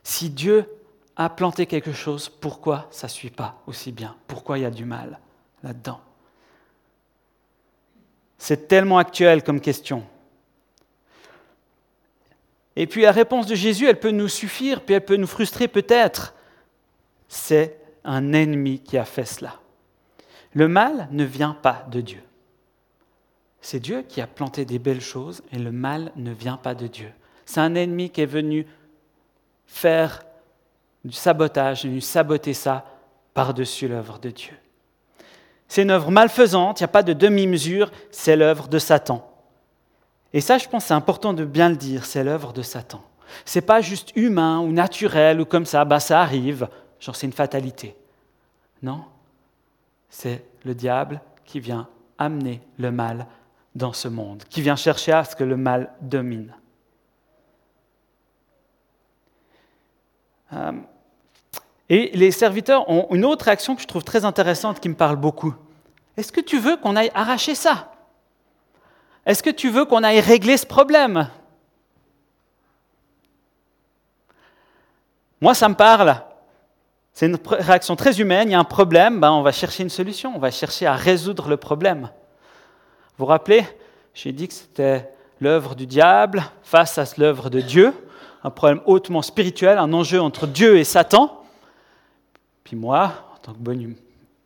Si 0.06 0.30
Dieu 0.30 0.70
a 1.15 1.32
planté 1.32 1.65
quelque 1.65 1.91
chose, 1.91 2.30
pourquoi 2.30 2.88
ça 2.91 3.08
ne 3.08 3.12
suit 3.12 3.32
pas 3.32 3.60
aussi 3.65 3.91
bien? 3.91 4.15
Pourquoi 4.28 4.60
il 4.60 4.62
y 4.62 4.65
a 4.65 4.70
du 4.70 4.86
mal 4.86 5.20
là-dedans? 5.63 6.00
C'est 8.38 8.68
tellement 8.68 9.00
actuel 9.00 9.44
comme 9.44 9.60
question. 9.60 10.06
Et 12.76 12.86
puis 12.86 13.02
la 13.02 13.12
réponse 13.12 13.48
de 13.48 13.56
Jésus, 13.56 13.88
elle 13.88 14.00
peut 14.00 14.12
nous 14.12 14.28
suffire, 14.28 14.82
puis 14.82 14.94
elle 14.94 15.04
peut 15.04 15.15
nous 15.15 15.26
frustrer 15.26 15.68
peut-être. 15.68 16.36
C'est 17.28 17.80
un 18.04 18.32
ennemi 18.32 18.82
qui 18.82 19.00
a 19.00 19.06
fait 19.06 19.26
cela. 19.26 19.60
Le 20.54 20.68
mal 20.68 21.08
ne 21.10 21.24
vient 21.24 21.58
pas 21.60 21.84
de 21.89 22.02
Dieu. 22.02 22.22
C'est 23.60 23.80
Dieu 23.80 24.04
qui 24.04 24.22
a 24.22 24.28
planté 24.28 24.65
des 24.65 24.78
belles 24.78 25.02
choses 25.02 25.41
et 25.52 25.58
le 25.58 25.72
mal 25.72 26.12
ne 26.15 26.32
vient 26.32 26.58
pas 26.58 26.76
de 26.76 26.86
Dieu. 26.86 27.12
C'est 27.46 27.62
un 27.62 27.74
ennemi 27.74 28.12
qui 28.12 28.22
est 28.22 28.28
venu 28.28 28.68
faire 29.65 30.23
du 31.04 31.12
sabotage, 31.12 31.84
venu 31.84 32.01
saboter 32.01 32.54
ça 32.54 32.86
par-dessus 33.34 33.88
l'œuvre 33.88 34.19
de 34.19 34.30
Dieu. 34.30 34.54
C'est 35.67 35.84
une 35.84 35.91
œuvre 35.91 36.12
malfaisante, 36.12 36.80
il 36.80 36.84
n'y 36.84 36.86
a 36.86 36.89
pas 36.89 37.04
de 37.04 37.13
demi-mesure, 37.13 37.91
c'est 38.12 38.36
l'œuvre 38.36 38.67
de 38.67 38.80
Satan. 38.80 39.28
Et 40.34 40.41
ça, 40.41 40.58
je 40.58 40.67
pense, 40.67 40.86
c'est 40.86 40.93
important 40.93 41.34
de 41.34 41.45
bien 41.45 41.69
le 41.69 41.75
dire, 41.75 42.06
c'est 42.06 42.23
l'œuvre 42.23 42.54
de 42.54 42.62
Satan. 42.62 43.01
C'est 43.45 43.62
pas 43.62 43.82
juste 43.82 44.12
humain 44.15 44.60
ou 44.60 44.71
naturel 44.71 45.41
ou 45.41 45.45
comme 45.45 45.65
ça, 45.65 45.86
bah 45.86 45.99
ça 45.99 46.21
arrive, 46.21 46.67
genre 46.99 47.15
c'est 47.15 47.25
une 47.25 47.34
fatalité. 47.34 47.95
Non, 48.82 49.04
c'est 50.10 50.43
le 50.63 50.75
diable 50.75 51.21
qui 51.43 51.60
vient 51.60 51.88
amener 52.17 52.62
le 52.78 52.91
mal 52.91 53.28
dans 53.75 53.93
ce 53.93 54.08
monde, 54.08 54.43
qui 54.49 54.62
vient 54.62 54.75
chercher 54.75 55.12
à 55.12 55.23
ce 55.23 55.36
que 55.36 55.43
le 55.43 55.58
mal 55.58 55.91
domine. 56.01 56.54
Et 61.89 62.12
les 62.13 62.31
serviteurs 62.31 62.89
ont 62.89 63.08
une 63.12 63.25
autre 63.25 63.47
action 63.47 63.75
que 63.75 63.81
je 63.81 63.88
trouve 63.88 64.03
très 64.03 64.25
intéressante 64.25 64.79
qui 64.79 64.89
me 64.89 64.95
parle 64.95 65.17
beaucoup. 65.17 65.53
Est-ce 66.17 66.31
que 66.31 66.41
tu 66.41 66.60
veux 66.60 66.77
qu'on 66.77 66.95
aille 66.95 67.12
arracher 67.13 67.55
ça? 67.55 67.91
Est-ce 69.25 69.43
que 69.43 69.49
tu 69.49 69.69
veux 69.69 69.86
qu'on 69.86 70.03
aille 70.03 70.19
régler 70.19 70.55
ce 70.58 70.65
problème? 70.65 71.29
Moi, 75.41 75.53
ça 75.53 75.67
me 75.67 75.75
parle. 75.75 76.21
C'est 77.12 77.27
une 77.27 77.38
réaction 77.45 77.95
très 77.95 78.19
humaine. 78.19 78.49
Il 78.49 78.51
y 78.53 78.55
a 78.55 78.60
un 78.60 78.63
problème, 78.63 79.19
ben, 79.19 79.31
on 79.31 79.41
va 79.41 79.51
chercher 79.51 79.84
une 79.84 79.89
solution. 79.89 80.34
On 80.36 80.39
va 80.39 80.51
chercher 80.51 80.86
à 80.86 80.95
résoudre 80.95 81.49
le 81.49 81.58
problème. 81.58 82.10
Vous 83.17 83.25
vous 83.25 83.25
rappelez? 83.25 83.65
J'ai 84.13 84.31
dit 84.31 84.47
que 84.47 84.53
c'était 84.53 85.12
l'œuvre 85.39 85.75
du 85.75 85.88
diable 85.88 86.43
face 86.63 86.97
à 86.97 87.03
l'œuvre 87.17 87.49
de 87.49 87.62
Dieu. 87.62 87.93
Un 88.45 88.51
problème 88.51 88.81
hautement 88.86 89.23
spirituel, 89.23 89.79
un 89.79 89.91
enjeu 89.91 90.21
entre 90.21 90.45
Dieu 90.45 90.77
et 90.77 90.84
Satan. 90.84 91.43
Puis 92.63 92.75
moi, 92.75 93.12
en 93.34 93.38
tant 93.39 93.53
que 93.53 93.58
bon 93.58 93.95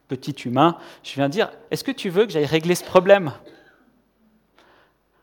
petit 0.07 0.31
humain, 0.31 0.77
je 1.03 1.15
viens 1.15 1.27
dire, 1.27 1.51
est-ce 1.69 1.83
que 1.83 1.91
tu 1.91 2.09
veux 2.09 2.25
que 2.25 2.31
j'aille 2.31 2.45
régler 2.45 2.75
ce 2.75 2.85
problème? 2.85 3.33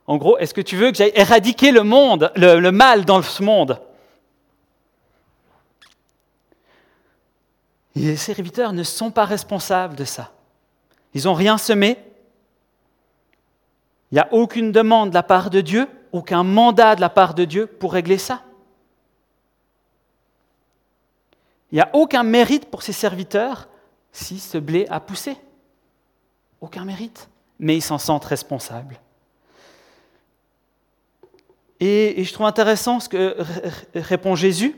En 0.06 0.18
gros, 0.18 0.36
est-ce 0.36 0.52
que 0.52 0.60
tu 0.60 0.76
veux 0.76 0.90
que 0.90 0.98
j'aille 0.98 1.14
éradiquer 1.14 1.72
le 1.72 1.84
monde, 1.84 2.30
le, 2.36 2.70
mal 2.70 3.06
dans 3.06 3.22
ce 3.22 3.42
monde? 3.42 3.80
Les 7.94 8.18
serviteurs 8.18 8.74
ne 8.74 8.82
sont 8.82 9.10
pas 9.10 9.24
responsables 9.24 9.96
de 9.96 10.04
ça. 10.04 10.32
Ils 11.14 11.24
n'ont 11.24 11.32
rien 11.32 11.56
semé. 11.56 11.96
Il 14.12 14.16
n'y 14.16 14.20
a 14.20 14.28
aucune 14.32 14.70
demande 14.70 15.08
de 15.08 15.14
la 15.14 15.22
part 15.22 15.48
de 15.48 15.62
Dieu, 15.62 15.88
aucun 16.12 16.42
mandat 16.42 16.94
de 16.94 17.00
la 17.00 17.08
part 17.08 17.32
de 17.32 17.46
Dieu 17.46 17.66
pour 17.66 17.94
régler 17.94 18.18
ça. 18.18 18.42
Il 21.72 21.76
n'y 21.76 21.80
a 21.80 21.90
aucun 21.92 22.22
mérite 22.22 22.70
pour 22.70 22.82
ses 22.82 22.92
serviteurs 22.92 23.68
si 24.12 24.38
ce 24.38 24.58
blé 24.58 24.86
a 24.88 25.00
poussé. 25.00 25.36
Aucun 26.60 26.84
mérite. 26.84 27.28
Mais 27.58 27.76
ils 27.76 27.82
s'en 27.82 27.98
sentent 27.98 28.24
responsables. 28.24 28.98
Et, 31.80 32.24
je 32.24 32.32
trouve 32.32 32.46
intéressant 32.46 33.00
ce 33.00 33.08
que 33.08 33.36
répond 33.94 34.34
Jésus, 34.34 34.74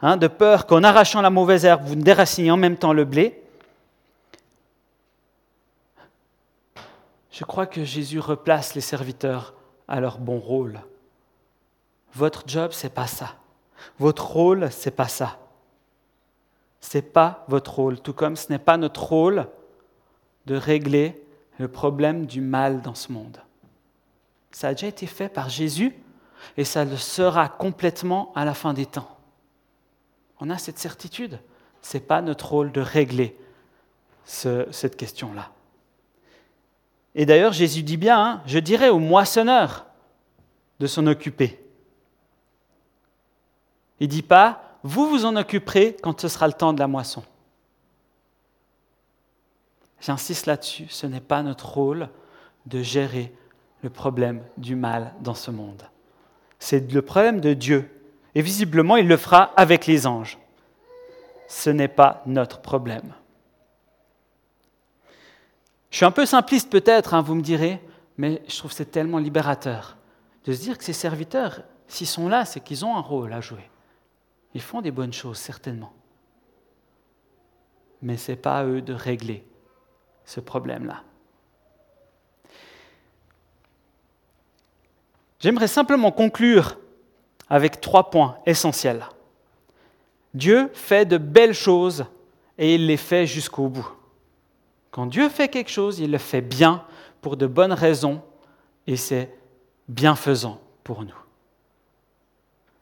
hein, 0.00 0.16
de 0.16 0.28
peur 0.28 0.66
qu'en 0.66 0.84
arrachant 0.84 1.20
la 1.20 1.30
mauvaise 1.30 1.64
herbe, 1.64 1.82
vous 1.84 1.96
ne 1.96 2.02
déraciniez 2.02 2.50
en 2.50 2.56
même 2.56 2.76
temps 2.76 2.92
le 2.92 3.04
blé. 3.04 3.42
Je 7.32 7.44
crois 7.44 7.66
que 7.66 7.84
Jésus 7.84 8.20
replace 8.20 8.74
les 8.74 8.80
serviteurs 8.80 9.54
à 9.88 10.00
leur 10.00 10.18
bon 10.18 10.38
rôle. 10.38 10.80
Votre 12.14 12.44
job, 12.46 12.70
c'est 12.72 12.92
pas 12.92 13.06
ça. 13.06 13.36
Votre 13.98 14.26
rôle, 14.26 14.68
c'est 14.70 14.90
pas 14.92 15.08
ça. 15.08 15.38
Ce 16.80 16.98
n'est 16.98 17.02
pas 17.02 17.44
votre 17.48 17.74
rôle, 17.74 18.00
tout 18.00 18.12
comme 18.12 18.36
ce 18.36 18.50
n'est 18.50 18.58
pas 18.58 18.76
notre 18.76 19.02
rôle 19.02 19.48
de 20.46 20.56
régler 20.56 21.22
le 21.58 21.68
problème 21.68 22.26
du 22.26 22.40
mal 22.40 22.80
dans 22.82 22.94
ce 22.94 23.12
monde. 23.12 23.38
Ça 24.50 24.68
a 24.68 24.74
déjà 24.74 24.86
été 24.86 25.06
fait 25.06 25.28
par 25.28 25.48
Jésus 25.48 25.94
et 26.56 26.64
ça 26.64 26.84
le 26.84 26.96
sera 26.96 27.48
complètement 27.48 28.32
à 28.34 28.44
la 28.44 28.54
fin 28.54 28.72
des 28.72 28.86
temps. 28.86 29.18
On 30.40 30.50
a 30.50 30.58
cette 30.58 30.78
certitude. 30.78 31.40
Ce 31.82 31.96
n'est 31.96 32.02
pas 32.02 32.22
notre 32.22 32.50
rôle 32.50 32.72
de 32.72 32.80
régler 32.80 33.36
cette 34.24 34.96
question-là. 34.96 35.50
Et 37.14 37.26
d'ailleurs, 37.26 37.52
Jésus 37.52 37.82
dit 37.82 37.96
bien, 37.96 38.22
hein, 38.22 38.42
je 38.46 38.58
dirais 38.58 38.90
au 38.90 38.98
moissonneur 38.98 39.86
de 40.78 40.86
s'en 40.86 41.06
occuper. 41.06 41.58
Il 44.00 44.06
ne 44.06 44.12
dit 44.12 44.22
pas, 44.22 44.67
vous 44.82 45.08
vous 45.08 45.24
en 45.24 45.36
occuperez 45.36 45.96
quand 46.02 46.20
ce 46.20 46.28
sera 46.28 46.46
le 46.46 46.52
temps 46.52 46.72
de 46.72 46.78
la 46.78 46.86
moisson. 46.86 47.22
J'insiste 50.00 50.46
là-dessus, 50.46 50.86
ce 50.88 51.06
n'est 51.06 51.20
pas 51.20 51.42
notre 51.42 51.68
rôle 51.68 52.08
de 52.66 52.82
gérer 52.82 53.32
le 53.82 53.90
problème 53.90 54.42
du 54.56 54.76
mal 54.76 55.12
dans 55.20 55.34
ce 55.34 55.50
monde. 55.50 55.82
C'est 56.58 56.92
le 56.92 57.02
problème 57.02 57.40
de 57.40 57.54
Dieu. 57.54 57.90
Et 58.34 58.42
visiblement, 58.42 58.96
il 58.96 59.08
le 59.08 59.16
fera 59.16 59.52
avec 59.56 59.86
les 59.86 60.06
anges. 60.06 60.38
Ce 61.48 61.70
n'est 61.70 61.88
pas 61.88 62.22
notre 62.26 62.60
problème. 62.60 63.14
Je 65.90 65.96
suis 65.96 66.04
un 66.04 66.10
peu 66.10 66.26
simpliste 66.26 66.70
peut-être, 66.70 67.14
hein, 67.14 67.22
vous 67.22 67.34
me 67.34 67.42
direz, 67.42 67.80
mais 68.18 68.42
je 68.46 68.56
trouve 68.58 68.72
c'est 68.72 68.90
tellement 68.90 69.18
libérateur 69.18 69.96
de 70.44 70.52
se 70.52 70.60
dire 70.60 70.78
que 70.78 70.84
ces 70.84 70.92
serviteurs, 70.92 71.62
s'ils 71.86 72.06
sont 72.06 72.28
là, 72.28 72.44
c'est 72.44 72.60
qu'ils 72.60 72.84
ont 72.84 72.96
un 72.96 73.00
rôle 73.00 73.32
à 73.32 73.40
jouer. 73.40 73.68
Ils 74.54 74.60
font 74.62 74.80
des 74.80 74.90
bonnes 74.90 75.12
choses, 75.12 75.38
certainement. 75.38 75.92
Mais 78.02 78.16
ce 78.16 78.32
n'est 78.32 78.36
pas 78.36 78.58
à 78.58 78.64
eux 78.64 78.80
de 78.80 78.92
régler 78.92 79.44
ce 80.24 80.40
problème-là. 80.40 81.02
J'aimerais 85.40 85.68
simplement 85.68 86.10
conclure 86.10 86.78
avec 87.48 87.80
trois 87.80 88.10
points 88.10 88.38
essentiels. 88.46 89.06
Dieu 90.34 90.70
fait 90.74 91.06
de 91.06 91.16
belles 91.16 91.54
choses 91.54 92.06
et 92.58 92.74
il 92.74 92.86
les 92.86 92.96
fait 92.96 93.26
jusqu'au 93.26 93.68
bout. 93.68 93.88
Quand 94.90 95.06
Dieu 95.06 95.28
fait 95.28 95.48
quelque 95.48 95.70
chose, 95.70 96.00
il 96.00 96.10
le 96.10 96.18
fait 96.18 96.40
bien 96.40 96.84
pour 97.20 97.36
de 97.36 97.46
bonnes 97.46 97.72
raisons 97.72 98.22
et 98.86 98.96
c'est 98.96 99.32
bienfaisant 99.88 100.60
pour 100.82 101.02
nous. 101.02 101.14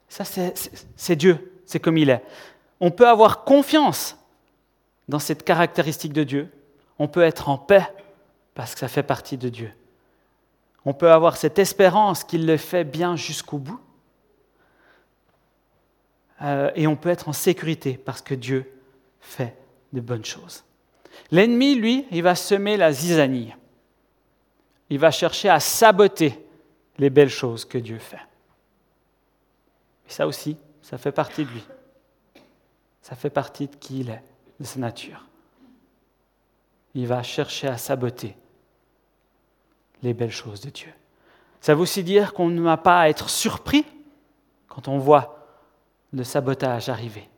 Ça, 0.08 0.24
c'est 0.24 1.16
Dieu 1.16 1.52
c'est 1.66 1.80
comme 1.80 1.98
il 1.98 2.10
est. 2.10 2.22
On 2.80 2.90
peut 2.90 3.08
avoir 3.08 3.44
confiance 3.44 4.16
dans 5.08 5.18
cette 5.18 5.44
caractéristique 5.44 6.12
de 6.12 6.24
Dieu. 6.24 6.52
On 6.98 7.08
peut 7.08 7.22
être 7.22 7.48
en 7.48 7.58
paix 7.58 7.86
parce 8.54 8.74
que 8.74 8.80
ça 8.80 8.88
fait 8.88 9.02
partie 9.02 9.36
de 9.36 9.48
Dieu. 9.48 9.70
On 10.84 10.94
peut 10.94 11.10
avoir 11.10 11.36
cette 11.36 11.58
espérance 11.58 12.24
qu'il 12.24 12.46
le 12.46 12.56
fait 12.56 12.84
bien 12.84 13.16
jusqu'au 13.16 13.58
bout. 13.58 13.80
Euh, 16.42 16.70
et 16.74 16.86
on 16.86 16.96
peut 16.96 17.08
être 17.08 17.28
en 17.28 17.32
sécurité 17.32 17.98
parce 18.02 18.22
que 18.22 18.34
Dieu 18.34 18.70
fait 19.20 19.56
de 19.92 20.00
bonnes 20.00 20.24
choses. 20.24 20.64
L'ennemi, 21.30 21.74
lui, 21.74 22.06
il 22.10 22.22
va 22.22 22.34
semer 22.34 22.76
la 22.76 22.92
zizanie. 22.92 23.52
Il 24.90 24.98
va 24.98 25.10
chercher 25.10 25.48
à 25.48 25.60
saboter 25.60 26.38
les 26.98 27.10
belles 27.10 27.30
choses 27.30 27.64
que 27.64 27.78
Dieu 27.78 27.98
fait. 27.98 28.20
Et 30.08 30.12
ça 30.12 30.26
aussi, 30.26 30.56
ça 30.86 30.98
fait 30.98 31.10
partie 31.10 31.44
de 31.44 31.50
lui. 31.50 31.64
Ça 33.02 33.16
fait 33.16 33.28
partie 33.30 33.66
de 33.66 33.74
qui 33.74 34.00
il 34.00 34.10
est, 34.10 34.22
de 34.60 34.64
sa 34.64 34.78
nature. 34.78 35.26
Il 36.94 37.08
va 37.08 37.24
chercher 37.24 37.66
à 37.66 37.76
saboter 37.76 38.36
les 40.04 40.14
belles 40.14 40.30
choses 40.30 40.60
de 40.60 40.70
Dieu. 40.70 40.92
Ça 41.60 41.74
veut 41.74 41.80
aussi 41.80 42.04
dire 42.04 42.32
qu'on 42.32 42.46
ne 42.46 42.60
va 42.60 42.76
pas 42.76 43.00
à 43.00 43.08
être 43.08 43.28
surpris 43.28 43.84
quand 44.68 44.86
on 44.86 44.98
voit 44.98 45.48
le 46.12 46.22
sabotage 46.22 46.88
arriver. 46.88 47.28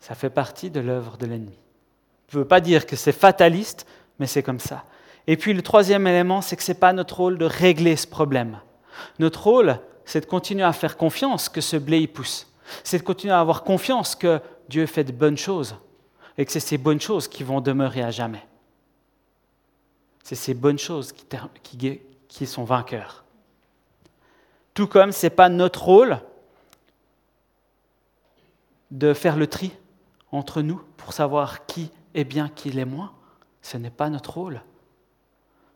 Ça 0.00 0.16
fait 0.16 0.30
partie 0.30 0.68
de 0.68 0.80
l'œuvre 0.80 1.18
de 1.18 1.26
l'ennemi. 1.26 1.56
Je 2.28 2.38
ne 2.38 2.42
veux 2.42 2.48
pas 2.48 2.60
dire 2.60 2.86
que 2.86 2.96
c'est 2.96 3.12
fataliste, 3.12 3.86
mais 4.18 4.26
c'est 4.26 4.42
comme 4.42 4.58
ça. 4.58 4.84
Et 5.28 5.36
puis 5.36 5.54
le 5.54 5.62
troisième 5.62 6.08
élément, 6.08 6.40
c'est 6.40 6.56
que 6.56 6.64
ce 6.64 6.72
n'est 6.72 6.78
pas 6.78 6.92
notre 6.92 7.18
rôle 7.18 7.38
de 7.38 7.44
régler 7.44 7.94
ce 7.94 8.08
problème. 8.08 8.58
Notre 9.20 9.44
rôle, 9.44 9.78
c'est 10.06 10.20
de 10.20 10.26
continuer 10.26 10.62
à 10.62 10.72
faire 10.72 10.96
confiance 10.96 11.48
que 11.48 11.60
ce 11.60 11.76
blé 11.76 12.00
y 12.00 12.06
pousse. 12.06 12.46
C'est 12.84 12.98
de 12.98 13.02
continuer 13.02 13.34
à 13.34 13.40
avoir 13.40 13.64
confiance 13.64 14.14
que 14.14 14.40
Dieu 14.68 14.86
fait 14.86 15.04
de 15.04 15.12
bonnes 15.12 15.36
choses 15.36 15.76
et 16.38 16.46
que 16.46 16.52
c'est 16.52 16.60
ces 16.60 16.78
bonnes 16.78 17.00
choses 17.00 17.28
qui 17.28 17.42
vont 17.42 17.60
demeurer 17.60 18.02
à 18.02 18.12
jamais. 18.12 18.46
C'est 20.22 20.36
ces 20.36 20.54
bonnes 20.54 20.78
choses 20.78 21.12
qui, 21.12 22.00
qui 22.28 22.46
sont 22.46 22.64
vainqueurs. 22.64 23.24
Tout 24.74 24.86
comme 24.86 25.12
ce 25.12 25.26
n'est 25.26 25.30
pas 25.30 25.48
notre 25.48 25.84
rôle 25.84 26.20
de 28.92 29.12
faire 29.12 29.36
le 29.36 29.48
tri 29.48 29.72
entre 30.30 30.62
nous 30.62 30.80
pour 30.96 31.12
savoir 31.12 31.66
qui 31.66 31.90
est 32.14 32.24
bien, 32.24 32.48
qui 32.48 32.70
l'est 32.70 32.84
moins. 32.84 33.12
Ce 33.60 33.76
n'est 33.76 33.90
pas 33.90 34.08
notre 34.08 34.34
rôle. 34.34 34.62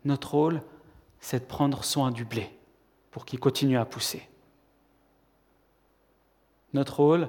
Notre 0.04 0.32
rôle, 0.32 0.62
c'est 1.20 1.40
de 1.40 1.44
prendre 1.44 1.82
soin 1.82 2.12
du 2.12 2.24
blé 2.24 2.50
pour 3.10 3.24
qu'il 3.24 3.40
continue 3.40 3.78
à 3.78 3.84
pousser. 3.84 4.28
Notre 6.72 7.00
rôle, 7.00 7.28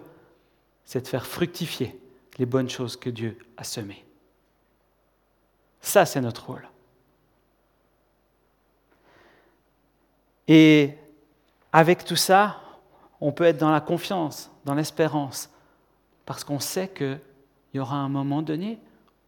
c'est 0.85 1.01
de 1.01 1.07
faire 1.07 1.25
fructifier 1.25 1.99
les 2.37 2.45
bonnes 2.45 2.69
choses 2.69 2.95
que 2.95 3.09
Dieu 3.09 3.37
a 3.57 3.63
semées. 3.63 4.05
Ça, 5.81 6.05
c'est 6.05 6.21
notre 6.21 6.45
rôle. 6.45 6.67
Et 10.47 10.95
avec 11.71 12.05
tout 12.05 12.15
ça, 12.15 12.61
on 13.19 13.31
peut 13.31 13.45
être 13.45 13.57
dans 13.57 13.71
la 13.71 13.81
confiance, 13.81 14.51
dans 14.65 14.75
l'espérance, 14.75 15.49
parce 16.25 16.43
qu'on 16.43 16.59
sait 16.59 16.89
qu'il 16.89 17.19
y 17.73 17.79
aura 17.79 17.95
un 17.95 18.09
moment 18.09 18.41
donné 18.41 18.79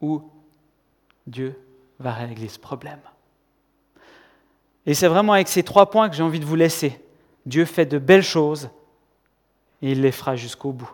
où 0.02 0.30
Dieu 1.26 1.60
va 2.00 2.14
régler 2.14 2.50
ce 2.50 2.60
problème. 2.60 3.00
Et 4.86 4.94
c'est 4.94 5.08
vraiment 5.08 5.34
avec 5.34 5.48
ces 5.48 5.64
trois 5.64 5.90
points 5.90 6.10
que 6.10 6.16
j'ai 6.16 6.24
envie 6.24 6.40
de 6.40 6.46
vous 6.46 6.56
laisser. 6.56 7.00
Dieu 7.46 7.66
fait 7.66 7.86
de 7.86 7.98
belles 7.98 8.24
choses 8.24 8.70
et 9.82 9.92
il 9.92 10.02
les 10.02 10.12
fera 10.12 10.36
jusqu'au 10.36 10.72
bout. 10.72 10.92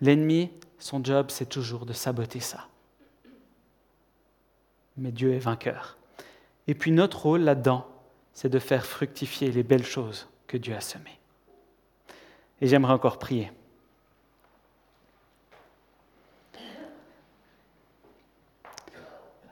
L'ennemi, 0.00 0.50
son 0.78 1.02
job, 1.02 1.26
c'est 1.30 1.48
toujours 1.48 1.86
de 1.86 1.92
saboter 1.92 2.40
ça. 2.40 2.66
Mais 4.96 5.12
Dieu 5.12 5.34
est 5.34 5.38
vainqueur. 5.38 5.96
Et 6.66 6.74
puis 6.74 6.90
notre 6.90 7.22
rôle 7.22 7.42
là-dedans, 7.42 7.86
c'est 8.32 8.48
de 8.48 8.58
faire 8.58 8.84
fructifier 8.84 9.50
les 9.50 9.62
belles 9.62 9.86
choses 9.86 10.28
que 10.46 10.56
Dieu 10.56 10.74
a 10.74 10.80
semées. 10.80 11.18
Et 12.60 12.66
j'aimerais 12.66 12.92
encore 12.92 13.18
prier. 13.18 13.50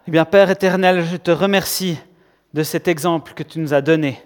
Eh 0.07 0.11
bien, 0.11 0.27
Père 0.27 0.51
éternel, 0.51 1.03
je 1.03 1.17
te 1.17 1.31
remercie 1.31 1.99
de 2.55 2.63
cet 2.63 2.89
exemple 2.89 3.35
que 3.35 3.43
tu 3.43 3.59
nous 3.59 3.75
as 3.75 3.83
donné. 3.83 4.23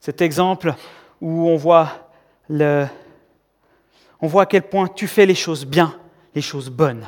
Cet 0.00 0.20
exemple 0.20 0.74
où 1.20 1.48
on 1.48 1.56
voit, 1.56 2.10
à 2.50 4.46
quel 4.46 4.68
point 4.68 4.88
tu 4.88 5.06
fais 5.06 5.24
les 5.24 5.36
choses 5.36 5.64
bien, 5.64 5.98
les 6.34 6.42
choses 6.42 6.68
bonnes, 6.68 7.06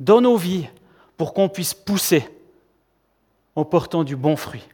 dans 0.00 0.20
nos 0.20 0.36
vies, 0.36 0.68
pour 1.16 1.32
qu'on 1.32 1.48
puisse 1.48 1.72
pousser 1.72 2.28
en 3.54 3.64
portant 3.64 4.02
du 4.02 4.16
bon 4.16 4.36
fruit. 4.36 4.64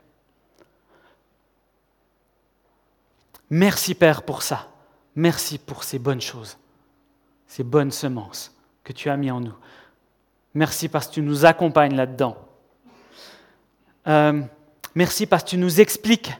Merci 3.51 3.95
Père 3.95 4.23
pour 4.23 4.43
ça. 4.43 4.69
Merci 5.15 5.59
pour 5.59 5.85
ces 5.85 5.99
bonnes 5.99 6.21
choses, 6.21 6.57
ces 7.47 7.65
bonnes 7.65 7.91
semences 7.91 8.57
que 8.83 8.95
tu 8.95 9.11
as 9.11 9.17
mis 9.19 9.31
en 9.31 9.41
nous. 9.41 9.55
Merci 10.55 10.89
parce 10.89 11.09
que 11.09 11.15
tu 11.15 11.23
nous 11.23 11.45
accompagnes 11.45 11.95
là-dedans. 11.95 12.37
Euh, 14.07 14.43
Merci 14.95 15.27
parce 15.27 15.45
que 15.45 15.51
tu 15.51 15.59
nous 15.59 15.81
expliques 15.81 16.33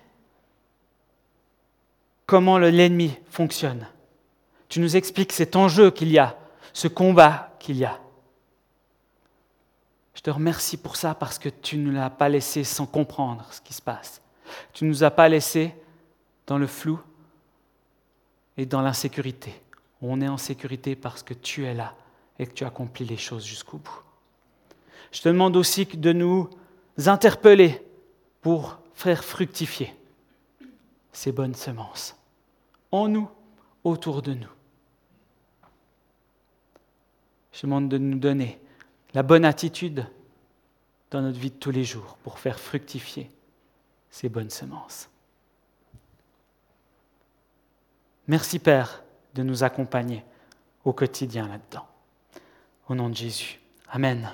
comment 2.27 2.59
l'ennemi 2.59 3.17
fonctionne. 3.29 3.87
Tu 4.69 4.81
nous 4.81 4.97
expliques 4.97 5.33
cet 5.33 5.57
enjeu 5.57 5.91
qu'il 5.91 6.11
y 6.11 6.19
a, 6.19 6.39
ce 6.73 6.89
combat 6.89 7.57
qu'il 7.59 7.77
y 7.77 7.85
a. 7.85 7.99
Je 10.15 10.23
te 10.23 10.31
remercie 10.31 10.77
pour 10.77 10.97
ça 10.97 11.15
parce 11.15 11.39
que 11.39 11.49
tu 11.49 11.77
ne 11.77 11.91
l'as 11.93 12.11
pas 12.11 12.29
laissé 12.29 12.63
sans 12.65 12.87
comprendre 12.87 13.47
ce 13.51 13.61
qui 13.61 13.73
se 13.73 13.83
passe. 13.83 14.21
Tu 14.73 14.85
ne 14.85 14.91
nous 14.91 15.03
as 15.05 15.11
pas 15.11 15.29
laissé 15.29 15.75
dans 16.47 16.59
le 16.59 16.67
flou 16.67 17.01
et 18.57 18.67
dans 18.67 18.83
l'insécurité. 18.83 19.61
On 20.03 20.21
est 20.21 20.29
en 20.29 20.37
sécurité 20.37 20.97
parce 20.97 21.23
que 21.23 21.35
tu 21.35 21.65
es 21.65 21.75
là 21.75 21.95
et 22.39 22.47
que 22.47 22.53
tu 22.53 22.65
accomplis 22.65 23.05
les 23.05 23.17
choses 23.17 23.45
jusqu'au 23.45 23.79
bout. 23.79 24.03
Je 25.13 25.21
te 25.23 25.29
demande 25.29 25.57
aussi 25.57 25.85
de 25.85 26.13
nous 26.13 26.49
interpeller 27.07 27.83
pour 28.41 28.79
faire 28.95 29.25
fructifier 29.25 29.95
ces 31.13 31.33
bonnes 31.33 31.55
semences 31.55 32.17
en 32.93 33.09
nous, 33.09 33.31
autour 33.85 34.23
de 34.23 34.35
nous. 34.35 34.49
Je 37.53 37.63
demande 37.63 37.89
de 37.89 37.99
nous 37.99 38.19
donner 38.19 38.61
la 39.15 39.23
bonne 39.23 39.45
attitude 39.45 40.07
dans 41.11 41.23
notre 41.23 41.39
vie 41.39 41.51
de 41.51 41.57
tous 41.57 41.71
les 41.71 41.85
jours 41.85 42.17
pour 42.23 42.39
faire 42.39 42.59
fructifier 42.59 43.31
ces 44.11 44.29
bonnes 44.29 44.51
semences. 44.51 45.09
Merci 48.29 48.59
Père 48.59 49.03
de 49.35 49.43
nous 49.43 49.65
accompagner 49.65 50.25
au 50.85 50.93
quotidien 50.93 51.49
là-dedans. 51.49 51.87
Au 52.89 52.95
nom 52.95 53.09
de 53.09 53.17
Jésus. 53.17 53.61
Amen. 53.89 54.33